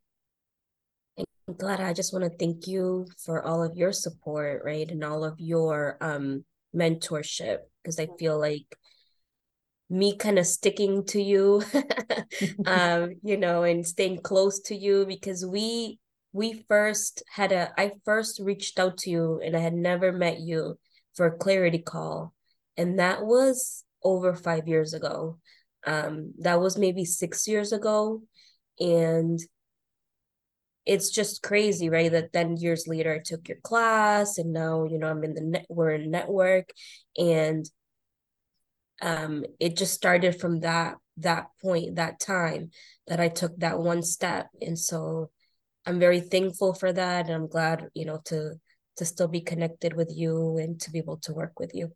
I'm 1.18 1.56
glad 1.56 1.80
I 1.80 1.92
just 1.92 2.12
want 2.12 2.24
to 2.24 2.38
thank 2.38 2.68
you 2.68 3.06
for 3.24 3.42
all 3.42 3.64
of 3.64 3.76
your 3.76 3.92
support, 3.92 4.62
right? 4.64 4.88
And 4.88 5.02
all 5.02 5.24
of 5.24 5.34
your 5.38 5.98
um 6.00 6.44
mentorship 6.74 7.58
because 7.82 7.98
I 7.98 8.08
feel 8.18 8.38
like 8.38 8.64
me 9.92 10.16
kind 10.16 10.38
of 10.38 10.46
sticking 10.46 11.04
to 11.04 11.22
you 11.22 11.62
um 12.66 13.14
you 13.22 13.36
know 13.36 13.62
and 13.62 13.86
staying 13.86 14.18
close 14.22 14.60
to 14.60 14.74
you 14.74 15.04
because 15.06 15.44
we 15.44 15.98
we 16.32 16.64
first 16.66 17.22
had 17.30 17.52
a 17.52 17.70
I 17.78 17.92
first 18.04 18.40
reached 18.40 18.78
out 18.78 18.96
to 18.98 19.10
you 19.10 19.40
and 19.44 19.54
I 19.54 19.60
had 19.60 19.74
never 19.74 20.10
met 20.10 20.40
you 20.40 20.78
for 21.14 21.26
a 21.26 21.36
clarity 21.36 21.78
call 21.78 22.32
and 22.78 22.98
that 22.98 23.22
was 23.22 23.84
over 24.02 24.34
5 24.34 24.66
years 24.66 24.94
ago 24.94 25.38
um 25.86 26.32
that 26.38 26.58
was 26.58 26.78
maybe 26.78 27.04
6 27.04 27.46
years 27.46 27.72
ago 27.72 28.22
and 28.80 29.38
it's 30.84 31.10
just 31.10 31.42
crazy, 31.42 31.88
right? 31.90 32.10
That 32.10 32.32
then 32.32 32.56
years 32.56 32.88
later 32.88 33.14
I 33.14 33.20
took 33.24 33.48
your 33.48 33.58
class 33.62 34.38
and 34.38 34.52
now, 34.52 34.84
you 34.84 34.98
know, 34.98 35.06
I'm 35.06 35.22
in 35.22 35.34
the 35.34 35.40
net 35.40 35.66
we're 35.68 35.90
in 35.90 36.10
network 36.10 36.70
and 37.16 37.64
um 39.02 39.44
it 39.60 39.76
just 39.76 39.94
started 39.94 40.40
from 40.40 40.60
that 40.60 40.96
that 41.18 41.48
point, 41.60 41.96
that 41.96 42.20
time 42.20 42.70
that 43.06 43.20
I 43.20 43.28
took 43.28 43.56
that 43.58 43.78
one 43.78 44.02
step. 44.02 44.48
And 44.60 44.78
so 44.78 45.30
I'm 45.84 45.98
very 45.98 46.20
thankful 46.20 46.72
for 46.72 46.92
that. 46.92 47.26
And 47.26 47.34
I'm 47.34 47.48
glad, 47.48 47.88
you 47.94 48.06
know, 48.06 48.20
to 48.26 48.54
to 48.96 49.04
still 49.04 49.28
be 49.28 49.40
connected 49.40 49.94
with 49.94 50.10
you 50.14 50.56
and 50.58 50.80
to 50.80 50.90
be 50.90 50.98
able 50.98 51.18
to 51.18 51.32
work 51.32 51.58
with 51.58 51.74
you. 51.74 51.92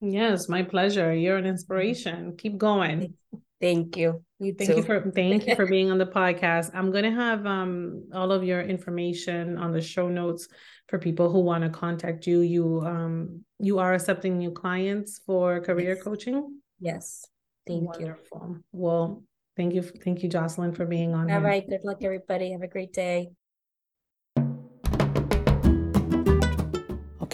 Yes, 0.00 0.48
my 0.48 0.62
pleasure. 0.62 1.14
You're 1.14 1.36
an 1.36 1.46
inspiration. 1.46 2.36
Keep 2.36 2.58
going. 2.58 3.14
Thank 3.60 3.96
you. 3.96 4.24
You 4.38 4.54
thank 4.54 4.70
too. 4.70 4.76
you 4.76 4.82
for 4.82 5.10
thank 5.10 5.46
you 5.46 5.54
for 5.54 5.66
being 5.74 5.90
on 5.90 5.98
the 5.98 6.06
podcast. 6.06 6.70
I'm 6.74 6.90
gonna 6.90 7.10
have 7.10 7.44
um 7.44 8.04
all 8.14 8.32
of 8.32 8.42
your 8.42 8.62
information 8.62 9.58
on 9.58 9.72
the 9.72 9.82
show 9.82 10.08
notes 10.08 10.48
for 10.88 10.98
people 10.98 11.30
who 11.30 11.40
want 11.40 11.64
to 11.64 11.70
contact 11.70 12.26
you. 12.26 12.40
You 12.40 12.80
um 12.86 13.44
you 13.58 13.78
are 13.78 13.92
accepting 13.92 14.38
new 14.38 14.50
clients 14.50 15.20
for 15.26 15.60
career 15.60 15.94
yes. 15.94 16.02
coaching. 16.02 16.60
Yes. 16.80 17.26
Thank 17.66 17.84
Wonderful. 17.84 18.46
you. 18.48 18.64
Well, 18.72 19.24
thank 19.56 19.74
you, 19.74 19.82
thank 19.82 20.22
you, 20.22 20.30
Joselin, 20.30 20.72
for 20.72 20.86
being 20.86 21.14
on. 21.14 21.30
All 21.30 21.40
here. 21.40 21.46
right. 21.46 21.68
Good 21.68 21.84
luck, 21.84 21.98
everybody. 22.02 22.52
Have 22.52 22.62
a 22.62 22.68
great 22.68 22.94
day. 22.94 23.30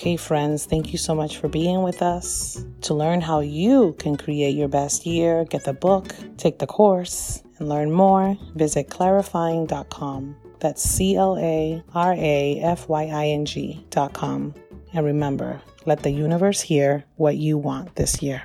Okay, 0.07 0.17
friends, 0.17 0.67
thank 0.67 0.93
you 0.93 0.99
so 0.99 1.17
much 1.17 1.39
for 1.39 1.49
being 1.49 1.83
with 1.83 2.01
us. 2.01 2.65
To 2.83 2.95
learn 2.95 3.21
how 3.21 3.41
you 3.41 3.97
can 3.99 4.17
create 4.17 4.55
your 4.55 4.69
best 4.69 5.05
year, 5.05 5.45
get 5.47 5.65
the 5.65 5.73
book, 5.73 6.15
take 6.37 6.61
the 6.61 6.67
course, 6.69 7.43
and 7.59 7.69
learn 7.69 7.91
more, 7.91 8.39
visit 8.55 8.89
clarafying.com. 8.89 10.37
That's 10.61 10.81
C 10.81 11.17
L 11.17 11.37
A 11.39 11.83
R 11.93 12.15
A 12.17 12.61
F 12.61 12.89
Y 12.89 13.07
I 13.07 13.27
N 13.31 13.47
G.com. 13.47 14.55
And 14.93 15.05
remember, 15.05 15.61
let 15.87 16.05
the 16.05 16.13
universe 16.13 16.61
hear 16.61 17.05
what 17.17 17.37
you 17.37 17.59
want 17.59 17.97
this 17.97 18.23
year. 18.23 18.45